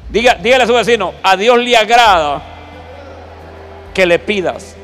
Diga, 0.10 0.36
dígale 0.36 0.64
a 0.64 0.68
su 0.68 0.74
vecino, 0.74 1.14
a 1.22 1.38
Dios 1.38 1.58
le 1.60 1.78
agrada 1.78 2.42
que 4.00 4.06
le 4.06 4.18
pidas 4.18 4.78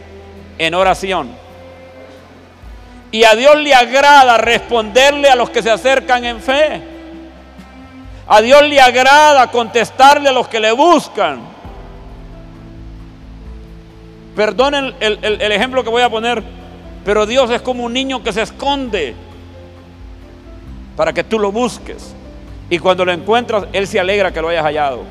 en 0.58 0.74
oración. 0.74 1.30
Y 3.14 3.24
a 3.24 3.34
Dios 3.34 3.56
le 3.62 3.74
agrada 3.74 4.38
responderle 4.38 5.30
a 5.30 5.38
los 5.38 5.50
que 5.52 5.64
se 5.64 5.72
acercan 5.72 6.26
en 6.26 6.42
fe. 6.42 6.82
A 8.28 8.42
Dios 8.42 8.64
le 8.64 8.82
agrada 8.82 9.50
contestarle 9.52 10.28
a 10.28 10.34
los 10.34 10.50
que 10.50 10.60
le 10.60 10.74
buscan. 10.74 11.40
Perdonen 14.36 14.94
el, 15.00 15.18
el, 15.24 15.52
ejemplo 15.54 15.82
que 15.82 15.90
voy 15.90 16.02
a 16.02 16.10
poner, 16.10 16.44
pero 17.06 17.26
Dios 17.26 17.50
es 17.52 17.62
como 17.62 17.86
un 17.86 17.94
niño 17.94 18.22
que 18.22 18.34
se 18.34 18.42
esconde 18.42 19.16
para 20.98 21.14
que 21.14 21.24
tú 21.24 21.40
lo 21.40 21.54
busques. 21.54 22.14
Y 22.70 22.80
cuando 22.80 23.06
lo 23.06 23.14
encuentras, 23.14 23.68
Él 23.72 23.88
se 23.88 23.98
alegra 23.98 24.34
que 24.34 24.42
lo 24.42 24.50
hayas 24.50 24.66
hallado. 24.66 25.04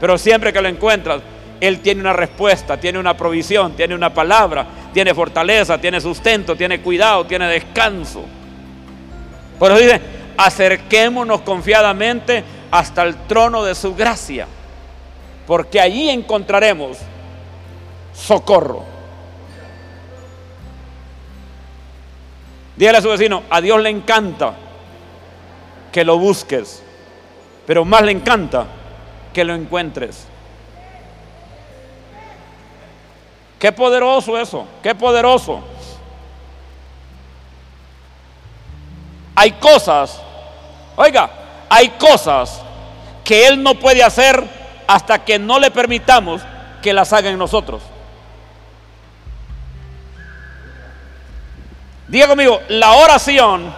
Pero 0.00 0.18
siempre 0.18 0.52
que 0.52 0.60
lo 0.60 0.66
encuentras, 0.66 1.22
Él 1.62 1.78
tiene 1.78 2.00
una 2.00 2.12
respuesta, 2.12 2.76
tiene 2.76 2.98
una 2.98 3.16
provisión, 3.16 3.76
tiene 3.76 3.94
una 3.94 4.12
palabra, 4.12 4.66
tiene 4.92 5.14
fortaleza, 5.14 5.78
tiene 5.78 6.00
sustento, 6.00 6.56
tiene 6.56 6.80
cuidado, 6.80 7.24
tiene 7.24 7.46
descanso. 7.46 8.24
Por 9.60 9.70
eso 9.70 9.80
dice, 9.80 10.00
acerquémonos 10.36 11.42
confiadamente 11.42 12.42
hasta 12.68 13.04
el 13.04 13.14
trono 13.28 13.62
de 13.62 13.76
su 13.76 13.94
gracia, 13.94 14.48
porque 15.46 15.80
allí 15.80 16.10
encontraremos 16.10 16.98
socorro. 18.12 18.84
Dígale 22.74 22.98
a 22.98 23.02
su 23.02 23.08
vecino, 23.08 23.44
a 23.48 23.60
Dios 23.60 23.80
le 23.80 23.90
encanta 23.90 24.54
que 25.92 26.04
lo 26.04 26.18
busques, 26.18 26.82
pero 27.68 27.84
más 27.84 28.02
le 28.02 28.10
encanta 28.10 28.66
que 29.32 29.44
lo 29.44 29.54
encuentres. 29.54 30.31
Qué 33.62 33.70
poderoso 33.70 34.36
eso, 34.36 34.66
qué 34.82 34.92
poderoso. 34.92 35.62
Hay 39.36 39.52
cosas, 39.52 40.20
oiga, 40.96 41.30
hay 41.68 41.90
cosas 41.90 42.60
que 43.22 43.46
Él 43.46 43.62
no 43.62 43.76
puede 43.76 44.02
hacer 44.02 44.42
hasta 44.88 45.24
que 45.24 45.38
no 45.38 45.60
le 45.60 45.70
permitamos 45.70 46.42
que 46.82 46.92
las 46.92 47.12
haga 47.12 47.30
en 47.30 47.38
nosotros. 47.38 47.84
Diga 52.08 52.26
conmigo, 52.26 52.60
la 52.68 52.94
oración 52.94 53.72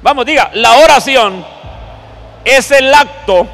Vamos, 0.00 0.24
diga, 0.24 0.48
la 0.54 0.76
oración 0.78 1.44
es 2.42 2.70
el 2.70 2.94
acto 2.94 3.46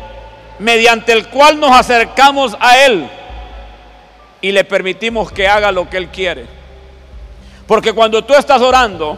mediante 0.61 1.11
el 1.11 1.27
cual 1.27 1.59
nos 1.59 1.73
acercamos 1.73 2.57
a 2.61 2.79
Él 2.79 3.11
y 4.43 4.53
le 4.53 4.65
permitimos 4.65 5.33
que 5.33 5.49
haga 5.49 5.73
lo 5.73 5.89
que 5.89 5.97
Él 5.97 6.09
quiere. 6.09 6.45
Porque 7.67 7.93
cuando 7.93 8.23
tú 8.23 8.35
estás 8.35 8.61
orando, 8.61 9.17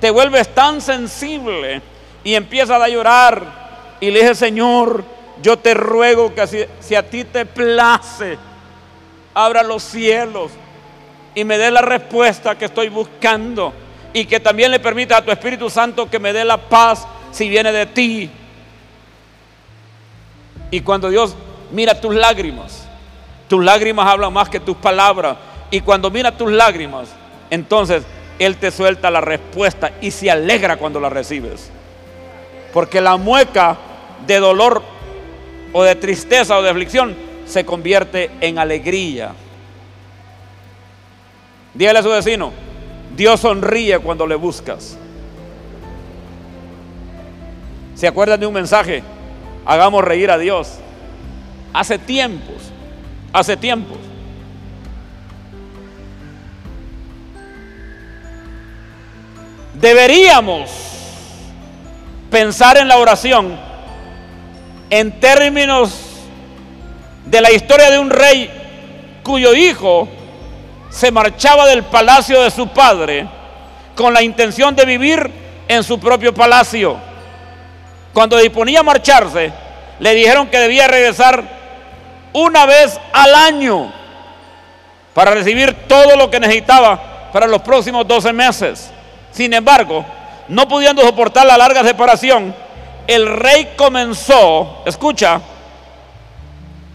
te 0.00 0.10
vuelves 0.10 0.52
tan 0.54 0.80
sensible 0.80 1.82
y 2.24 2.34
empiezas 2.34 2.82
a 2.82 2.88
llorar 2.88 3.98
y 4.00 4.10
le 4.10 4.20
dices, 4.20 4.38
Señor, 4.38 5.04
yo 5.42 5.58
te 5.58 5.74
ruego 5.74 6.34
que 6.34 6.46
si, 6.46 6.64
si 6.80 6.94
a 6.94 7.08
ti 7.08 7.24
te 7.24 7.44
place, 7.46 8.38
abra 9.34 9.62
los 9.62 9.82
cielos 9.82 10.50
y 11.34 11.44
me 11.44 11.58
dé 11.58 11.70
la 11.70 11.82
respuesta 11.82 12.56
que 12.56 12.64
estoy 12.64 12.88
buscando 12.88 13.72
y 14.12 14.24
que 14.24 14.40
también 14.40 14.70
le 14.70 14.80
permita 14.80 15.18
a 15.18 15.24
tu 15.24 15.30
Espíritu 15.30 15.70
Santo 15.70 16.10
que 16.10 16.18
me 16.18 16.32
dé 16.32 16.44
la 16.44 16.56
paz 16.56 17.06
si 17.30 17.48
viene 17.48 17.72
de 17.72 17.86
ti. 17.86 18.30
Y 20.70 20.80
cuando 20.80 21.10
Dios 21.10 21.36
mira 21.72 22.00
tus 22.00 22.14
lágrimas, 22.14 22.79
tus 23.50 23.64
lágrimas 23.64 24.06
hablan 24.06 24.32
más 24.32 24.48
que 24.48 24.60
tus 24.60 24.76
palabras. 24.76 25.36
Y 25.72 25.80
cuando 25.80 26.08
mira 26.08 26.30
tus 26.30 26.52
lágrimas, 26.52 27.08
entonces 27.50 28.04
Él 28.38 28.56
te 28.56 28.70
suelta 28.70 29.10
la 29.10 29.20
respuesta 29.20 29.90
y 30.00 30.12
se 30.12 30.30
alegra 30.30 30.76
cuando 30.76 31.00
la 31.00 31.10
recibes. 31.10 31.68
Porque 32.72 33.00
la 33.00 33.16
mueca 33.16 33.76
de 34.24 34.38
dolor 34.38 34.84
o 35.72 35.82
de 35.82 35.96
tristeza 35.96 36.56
o 36.56 36.62
de 36.62 36.70
aflicción 36.70 37.16
se 37.44 37.66
convierte 37.66 38.30
en 38.40 38.60
alegría. 38.60 39.32
Dígale 41.74 41.98
a 41.98 42.02
su 42.04 42.10
vecino, 42.10 42.52
Dios 43.16 43.40
sonríe 43.40 43.98
cuando 43.98 44.28
le 44.28 44.36
buscas. 44.36 44.96
¿Se 47.96 48.06
acuerdan 48.06 48.38
de 48.38 48.46
un 48.46 48.54
mensaje? 48.54 49.02
Hagamos 49.66 50.04
reír 50.04 50.30
a 50.30 50.38
Dios. 50.38 50.78
Hace 51.72 51.98
tiempos, 51.98 52.59
hace 53.32 53.56
tiempos. 53.56 53.98
Deberíamos 59.74 60.70
pensar 62.30 62.76
en 62.76 62.88
la 62.88 62.98
oración 62.98 63.58
en 64.90 65.20
términos 65.20 65.92
de 67.24 67.40
la 67.40 67.50
historia 67.50 67.90
de 67.90 67.98
un 67.98 68.10
rey 68.10 68.50
cuyo 69.22 69.54
hijo 69.54 70.08
se 70.90 71.10
marchaba 71.10 71.66
del 71.66 71.84
palacio 71.84 72.42
de 72.42 72.50
su 72.50 72.68
padre 72.68 73.26
con 73.94 74.12
la 74.12 74.22
intención 74.22 74.74
de 74.74 74.84
vivir 74.84 75.30
en 75.68 75.84
su 75.84 75.98
propio 76.00 76.34
palacio. 76.34 76.96
Cuando 78.12 78.36
disponía 78.38 78.80
a 78.80 78.82
marcharse, 78.82 79.52
le 80.00 80.14
dijeron 80.14 80.48
que 80.48 80.58
debía 80.58 80.88
regresar 80.88 81.59
una 82.32 82.66
vez 82.66 82.98
al 83.12 83.34
año 83.34 83.92
para 85.14 85.32
recibir 85.32 85.86
todo 85.88 86.16
lo 86.16 86.30
que 86.30 86.40
necesitaba 86.40 87.30
para 87.32 87.46
los 87.46 87.62
próximos 87.62 88.06
12 88.06 88.32
meses. 88.32 88.90
Sin 89.32 89.52
embargo, 89.52 90.04
no 90.48 90.68
pudiendo 90.68 91.02
soportar 91.02 91.46
la 91.46 91.56
larga 91.56 91.82
separación, 91.84 92.54
el 93.06 93.26
rey 93.26 93.74
comenzó, 93.76 94.82
escucha, 94.86 95.40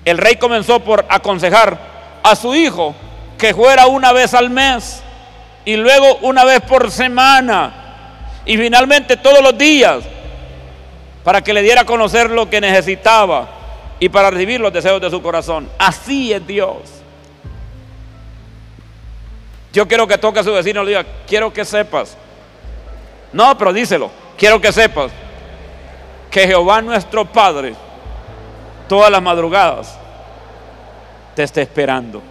el 0.03 0.17
rey 0.17 0.35
comenzó 0.35 0.79
por 0.79 1.05
aconsejar 1.09 1.77
a 2.23 2.35
su 2.35 2.55
hijo 2.55 2.95
que 3.37 3.53
fuera 3.53 3.87
una 3.87 4.11
vez 4.13 4.33
al 4.33 4.49
mes 4.49 5.01
y 5.65 5.75
luego 5.75 6.17
una 6.21 6.43
vez 6.43 6.61
por 6.61 6.91
semana 6.91 7.73
y 8.45 8.57
finalmente 8.57 9.17
todos 9.17 9.41
los 9.41 9.57
días 9.57 10.03
para 11.23 11.41
que 11.41 11.53
le 11.53 11.63
diera 11.63 11.81
a 11.81 11.85
conocer 11.85 12.29
lo 12.29 12.49
que 12.49 12.61
necesitaba 12.61 13.54
y 13.99 14.09
para 14.09 14.29
recibir 14.29 14.59
los 14.59 14.73
deseos 14.73 15.01
de 15.01 15.09
su 15.09 15.21
corazón. 15.21 15.69
Así 15.77 16.33
es 16.33 16.45
Dios. 16.45 16.77
Yo 19.71 19.87
quiero 19.87 20.07
que 20.07 20.17
toque 20.17 20.39
a 20.39 20.43
su 20.43 20.53
vecino 20.53 20.81
y 20.81 20.85
le 20.85 20.91
diga, 20.91 21.05
quiero 21.27 21.51
que 21.51 21.65
sepas. 21.65 22.17
No, 23.33 23.57
pero 23.57 23.73
díselo, 23.73 24.09
quiero 24.37 24.61
que 24.61 24.71
sepas 24.71 25.11
que 26.31 26.47
Jehová 26.47 26.81
nuestro 26.81 27.25
Padre 27.25 27.75
todas 28.87 29.11
las 29.11 29.21
madrugadas 29.21 29.97
te 31.35 31.43
está 31.43 31.61
esperando. 31.61 32.21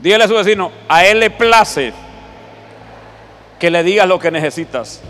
Dígale 0.00 0.24
a 0.24 0.28
su 0.28 0.34
vecino, 0.34 0.70
a 0.88 1.04
él 1.04 1.20
le 1.20 1.30
place 1.30 1.92
que 3.58 3.70
le 3.70 3.82
digas 3.82 4.06
lo 4.06 4.18
que 4.18 4.30
necesitas. 4.30 5.00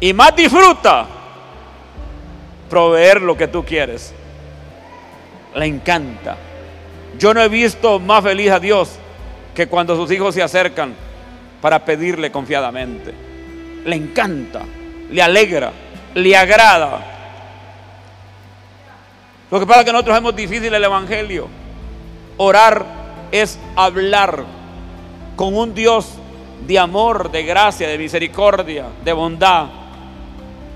Y 0.00 0.12
más 0.12 0.34
disfruta 0.34 1.06
proveer 2.70 3.20
lo 3.20 3.36
que 3.36 3.48
tú 3.48 3.64
quieres. 3.64 4.14
Le 5.54 5.66
encanta. 5.66 6.36
Yo 7.18 7.34
no 7.34 7.42
he 7.42 7.48
visto 7.48 7.98
más 7.98 8.22
feliz 8.22 8.50
a 8.50 8.60
Dios 8.60 8.90
que 9.54 9.66
cuando 9.66 9.96
sus 9.96 10.10
hijos 10.12 10.34
se 10.34 10.42
acercan 10.42 10.94
para 11.60 11.84
pedirle 11.84 12.30
confiadamente. 12.30 13.12
Le 13.84 13.96
encanta, 13.96 14.62
le 15.10 15.22
alegra, 15.22 15.72
le 16.14 16.36
agrada. 16.36 17.00
Lo 19.50 19.58
que 19.58 19.66
pasa 19.66 19.80
es 19.80 19.86
que 19.86 19.92
nosotros 19.92 20.16
hemos 20.16 20.36
difícil 20.36 20.72
el 20.72 20.84
Evangelio. 20.84 21.48
Orar 22.36 22.97
es 23.32 23.58
hablar 23.76 24.44
con 25.36 25.56
un 25.56 25.74
Dios 25.74 26.14
de 26.66 26.78
amor, 26.78 27.30
de 27.30 27.44
gracia, 27.44 27.88
de 27.88 27.98
misericordia, 27.98 28.86
de 29.04 29.12
bondad, 29.12 29.66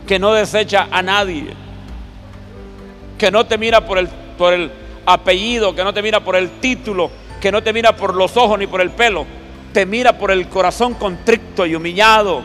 que 0.06 0.18
no 0.18 0.32
desecha 0.32 0.88
a 0.90 1.02
nadie, 1.02 1.54
que 3.18 3.30
no 3.30 3.46
te 3.46 3.58
mira 3.58 3.84
por 3.84 3.98
el, 3.98 4.08
por 4.38 4.52
el 4.52 4.70
apellido, 5.06 5.74
que 5.74 5.84
no 5.84 5.92
te 5.92 6.02
mira 6.02 6.20
por 6.20 6.36
el 6.36 6.50
título, 6.60 7.10
que 7.40 7.50
no 7.50 7.62
te 7.62 7.72
mira 7.72 7.96
por 7.96 8.14
los 8.14 8.36
ojos 8.36 8.58
ni 8.58 8.66
por 8.66 8.80
el 8.80 8.90
pelo, 8.90 9.26
te 9.72 9.86
mira 9.86 10.16
por 10.16 10.30
el 10.30 10.48
corazón 10.48 10.94
contrito 10.94 11.66
y 11.66 11.74
humillado. 11.74 12.42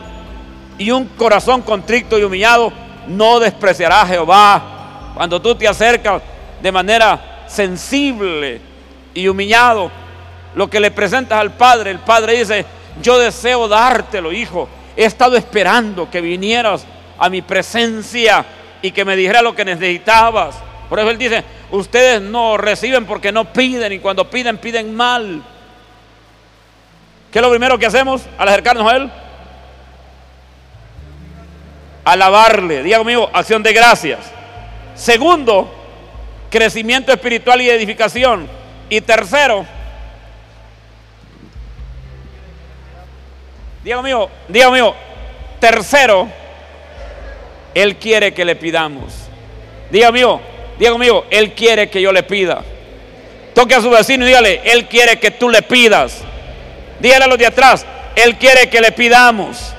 Y 0.78 0.90
un 0.90 1.06
corazón 1.06 1.62
contrito 1.62 2.18
y 2.18 2.22
humillado 2.22 2.72
no 3.08 3.40
despreciará 3.40 4.02
a 4.02 4.06
Jehová. 4.06 5.12
Cuando 5.14 5.40
tú 5.40 5.54
te 5.54 5.66
acercas 5.66 6.22
de 6.62 6.72
manera 6.72 7.44
sensible 7.48 8.67
y 9.18 9.28
humillado, 9.28 9.90
lo 10.54 10.70
que 10.70 10.80
le 10.80 10.90
presentas 10.90 11.40
al 11.40 11.52
Padre, 11.52 11.90
el 11.90 11.98
Padre 11.98 12.38
dice, 12.38 12.64
yo 13.02 13.18
deseo 13.18 13.68
dártelo, 13.68 14.32
hijo. 14.32 14.68
He 14.96 15.04
estado 15.04 15.36
esperando 15.36 16.10
que 16.10 16.20
vinieras 16.20 16.86
a 17.18 17.28
mi 17.28 17.42
presencia 17.42 18.44
y 18.80 18.92
que 18.92 19.04
me 19.04 19.16
dijera 19.16 19.42
lo 19.42 19.54
que 19.54 19.64
necesitabas. 19.64 20.56
Por 20.88 20.98
eso 21.00 21.10
Él 21.10 21.18
dice, 21.18 21.44
ustedes 21.70 22.22
no 22.22 22.56
reciben 22.56 23.06
porque 23.06 23.32
no 23.32 23.52
piden 23.52 23.92
y 23.92 23.98
cuando 23.98 24.30
piden, 24.30 24.58
piden 24.58 24.94
mal. 24.94 25.42
¿Qué 27.32 27.40
es 27.40 27.42
lo 27.42 27.50
primero 27.50 27.78
que 27.78 27.86
hacemos 27.86 28.22
al 28.38 28.48
acercarnos 28.48 28.90
a 28.90 28.96
Él? 28.96 29.10
Alabarle. 32.04 32.82
Diga 32.82 32.98
conmigo, 32.98 33.28
acción 33.32 33.62
de 33.62 33.72
gracias. 33.72 34.20
Segundo, 34.94 35.72
crecimiento 36.50 37.12
espiritual 37.12 37.60
y 37.60 37.68
edificación. 37.68 38.57
Y 38.90 39.00
tercero, 39.02 39.66
diga 43.84 43.96
conmigo, 43.96 44.30
diga 44.48 44.66
conmigo, 44.66 44.96
tercero, 45.60 46.28
Él 47.74 47.96
quiere 47.96 48.32
que 48.32 48.44
le 48.44 48.56
pidamos. 48.56 49.28
Diga 49.90 50.06
conmigo, 50.06 50.40
diga 50.78 50.92
conmigo, 50.92 51.26
Él 51.30 51.52
quiere 51.52 51.90
que 51.90 52.00
yo 52.00 52.12
le 52.12 52.22
pida. 52.22 52.62
Toque 53.54 53.74
a 53.74 53.82
su 53.82 53.90
vecino 53.90 54.24
y 54.24 54.28
dígale, 54.28 54.62
Él 54.64 54.86
quiere 54.86 55.18
que 55.18 55.32
tú 55.32 55.50
le 55.50 55.62
pidas. 55.62 56.22
Dígale 57.00 57.24
a 57.24 57.28
los 57.28 57.38
de 57.38 57.46
atrás, 57.46 57.84
Él 58.16 58.36
quiere 58.38 58.70
que 58.70 58.80
le 58.80 58.92
pidamos. 58.92 59.74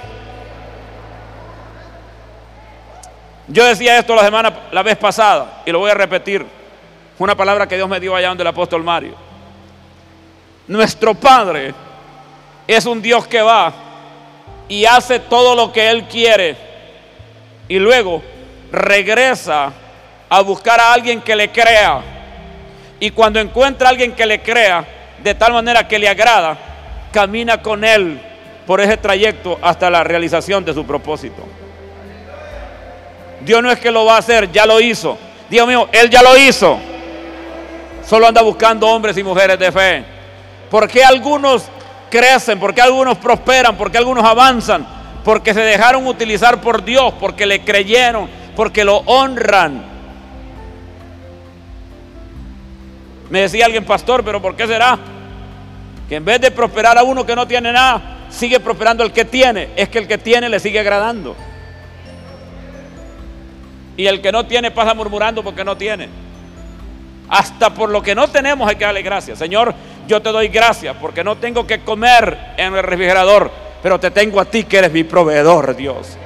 Yo 3.47 3.65
decía 3.65 3.97
esto 3.97 4.15
la 4.15 4.23
semana, 4.23 4.67
la 4.71 4.83
vez 4.83 4.97
pasada, 4.97 5.63
y 5.65 5.71
lo 5.71 5.79
voy 5.79 5.89
a 5.89 5.95
repetir. 5.95 6.58
Una 7.19 7.35
palabra 7.35 7.67
que 7.67 7.75
Dios 7.75 7.89
me 7.89 7.99
dio 7.99 8.15
allá 8.15 8.29
donde 8.29 8.43
el 8.43 8.47
apóstol 8.47 8.83
Mario. 8.83 9.13
Nuestro 10.67 11.13
Padre 11.13 11.73
es 12.65 12.85
un 12.85 13.01
Dios 13.01 13.27
que 13.27 13.41
va 13.41 13.73
y 14.69 14.85
hace 14.85 15.19
todo 15.19 15.53
lo 15.53 15.73
que 15.73 15.89
Él 15.89 16.07
quiere 16.07 16.55
y 17.67 17.77
luego 17.77 18.21
regresa 18.71 19.73
a 20.29 20.41
buscar 20.41 20.79
a 20.79 20.93
alguien 20.93 21.21
que 21.21 21.35
le 21.35 21.51
crea. 21.51 22.01
Y 23.01 23.11
cuando 23.11 23.39
encuentra 23.39 23.87
a 23.87 23.91
alguien 23.91 24.13
que 24.13 24.25
le 24.25 24.41
crea, 24.41 24.85
de 25.21 25.35
tal 25.35 25.51
manera 25.51 25.87
que 25.87 25.99
le 25.99 26.07
agrada, 26.07 26.57
camina 27.11 27.61
con 27.61 27.83
Él 27.83 28.21
por 28.65 28.79
ese 28.79 28.95
trayecto 28.95 29.59
hasta 29.61 29.89
la 29.89 30.03
realización 30.03 30.63
de 30.63 30.73
su 30.73 30.85
propósito. 30.85 31.43
Dios 33.41 33.61
no 33.61 33.71
es 33.71 33.79
que 33.79 33.91
lo 33.91 34.05
va 34.05 34.15
a 34.15 34.19
hacer, 34.19 34.51
ya 34.51 34.65
lo 34.65 34.79
hizo. 34.79 35.17
Dios 35.49 35.67
mío, 35.67 35.89
Él 35.91 36.09
ya 36.09 36.21
lo 36.21 36.37
hizo. 36.37 36.79
Solo 38.09 38.27
anda 38.27 38.41
buscando 38.41 38.87
hombres 38.87 39.15
y 39.19 39.23
mujeres 39.23 39.59
de 39.59 39.71
fe. 39.71 40.03
¿Por 40.71 40.87
qué 40.87 41.03
algunos 41.03 41.69
crecen? 42.09 42.59
¿Por 42.59 42.73
qué 42.73 42.81
algunos 42.81 43.19
prosperan? 43.19 43.77
¿Por 43.77 43.91
qué 43.91 43.99
algunos 43.99 44.25
avanzan? 44.25 44.83
Porque 45.23 45.53
se 45.53 45.59
dejaron 45.61 46.07
utilizar 46.07 46.59
por 46.59 46.83
Dios, 46.83 47.13
porque 47.19 47.45
le 47.45 47.63
creyeron, 47.63 48.27
porque 48.55 48.83
lo 48.83 48.97
honran. 49.05 49.83
Me 53.29 53.41
decía 53.41 53.65
alguien, 53.65 53.85
pastor, 53.85 54.23
pero 54.23 54.41
¿por 54.41 54.55
qué 54.55 54.65
será? 54.65 54.97
Que 56.07 56.15
en 56.15 56.25
vez 56.25 56.41
de 56.41 56.49
prosperar 56.49 56.97
a 56.97 57.03
uno 57.03 57.27
que 57.27 57.35
no 57.35 57.47
tiene 57.47 57.71
nada, 57.71 58.25
sigue 58.31 58.59
prosperando 58.59 59.03
el 59.03 59.11
que 59.11 59.25
tiene. 59.25 59.69
Es 59.75 59.87
que 59.87 59.99
el 59.99 60.07
que 60.07 60.17
tiene 60.17 60.49
le 60.49 60.59
sigue 60.59 60.79
agradando. 60.79 61.35
Y 63.97 64.07
el 64.07 64.19
que 64.19 64.31
no 64.31 64.47
tiene 64.47 64.71
pasa 64.71 64.95
murmurando 64.95 65.43
porque 65.43 65.63
no 65.63 65.77
tiene. 65.77 66.09
Hasta 67.29 67.69
por 67.73 67.89
lo 67.89 68.01
que 68.01 68.15
no 68.15 68.27
tenemos 68.27 68.67
hay 68.67 68.75
que 68.75 68.85
darle 68.85 69.01
gracias. 69.01 69.37
Señor, 69.37 69.73
yo 70.07 70.21
te 70.21 70.31
doy 70.31 70.47
gracias 70.47 70.95
porque 70.99 71.23
no 71.23 71.37
tengo 71.37 71.67
que 71.67 71.81
comer 71.81 72.53
en 72.57 72.75
el 72.75 72.83
refrigerador, 72.83 73.51
pero 73.81 73.99
te 73.99 74.11
tengo 74.11 74.39
a 74.39 74.45
ti 74.45 74.63
que 74.63 74.77
eres 74.77 74.91
mi 74.91 75.03
proveedor, 75.03 75.75
Dios. 75.75 76.17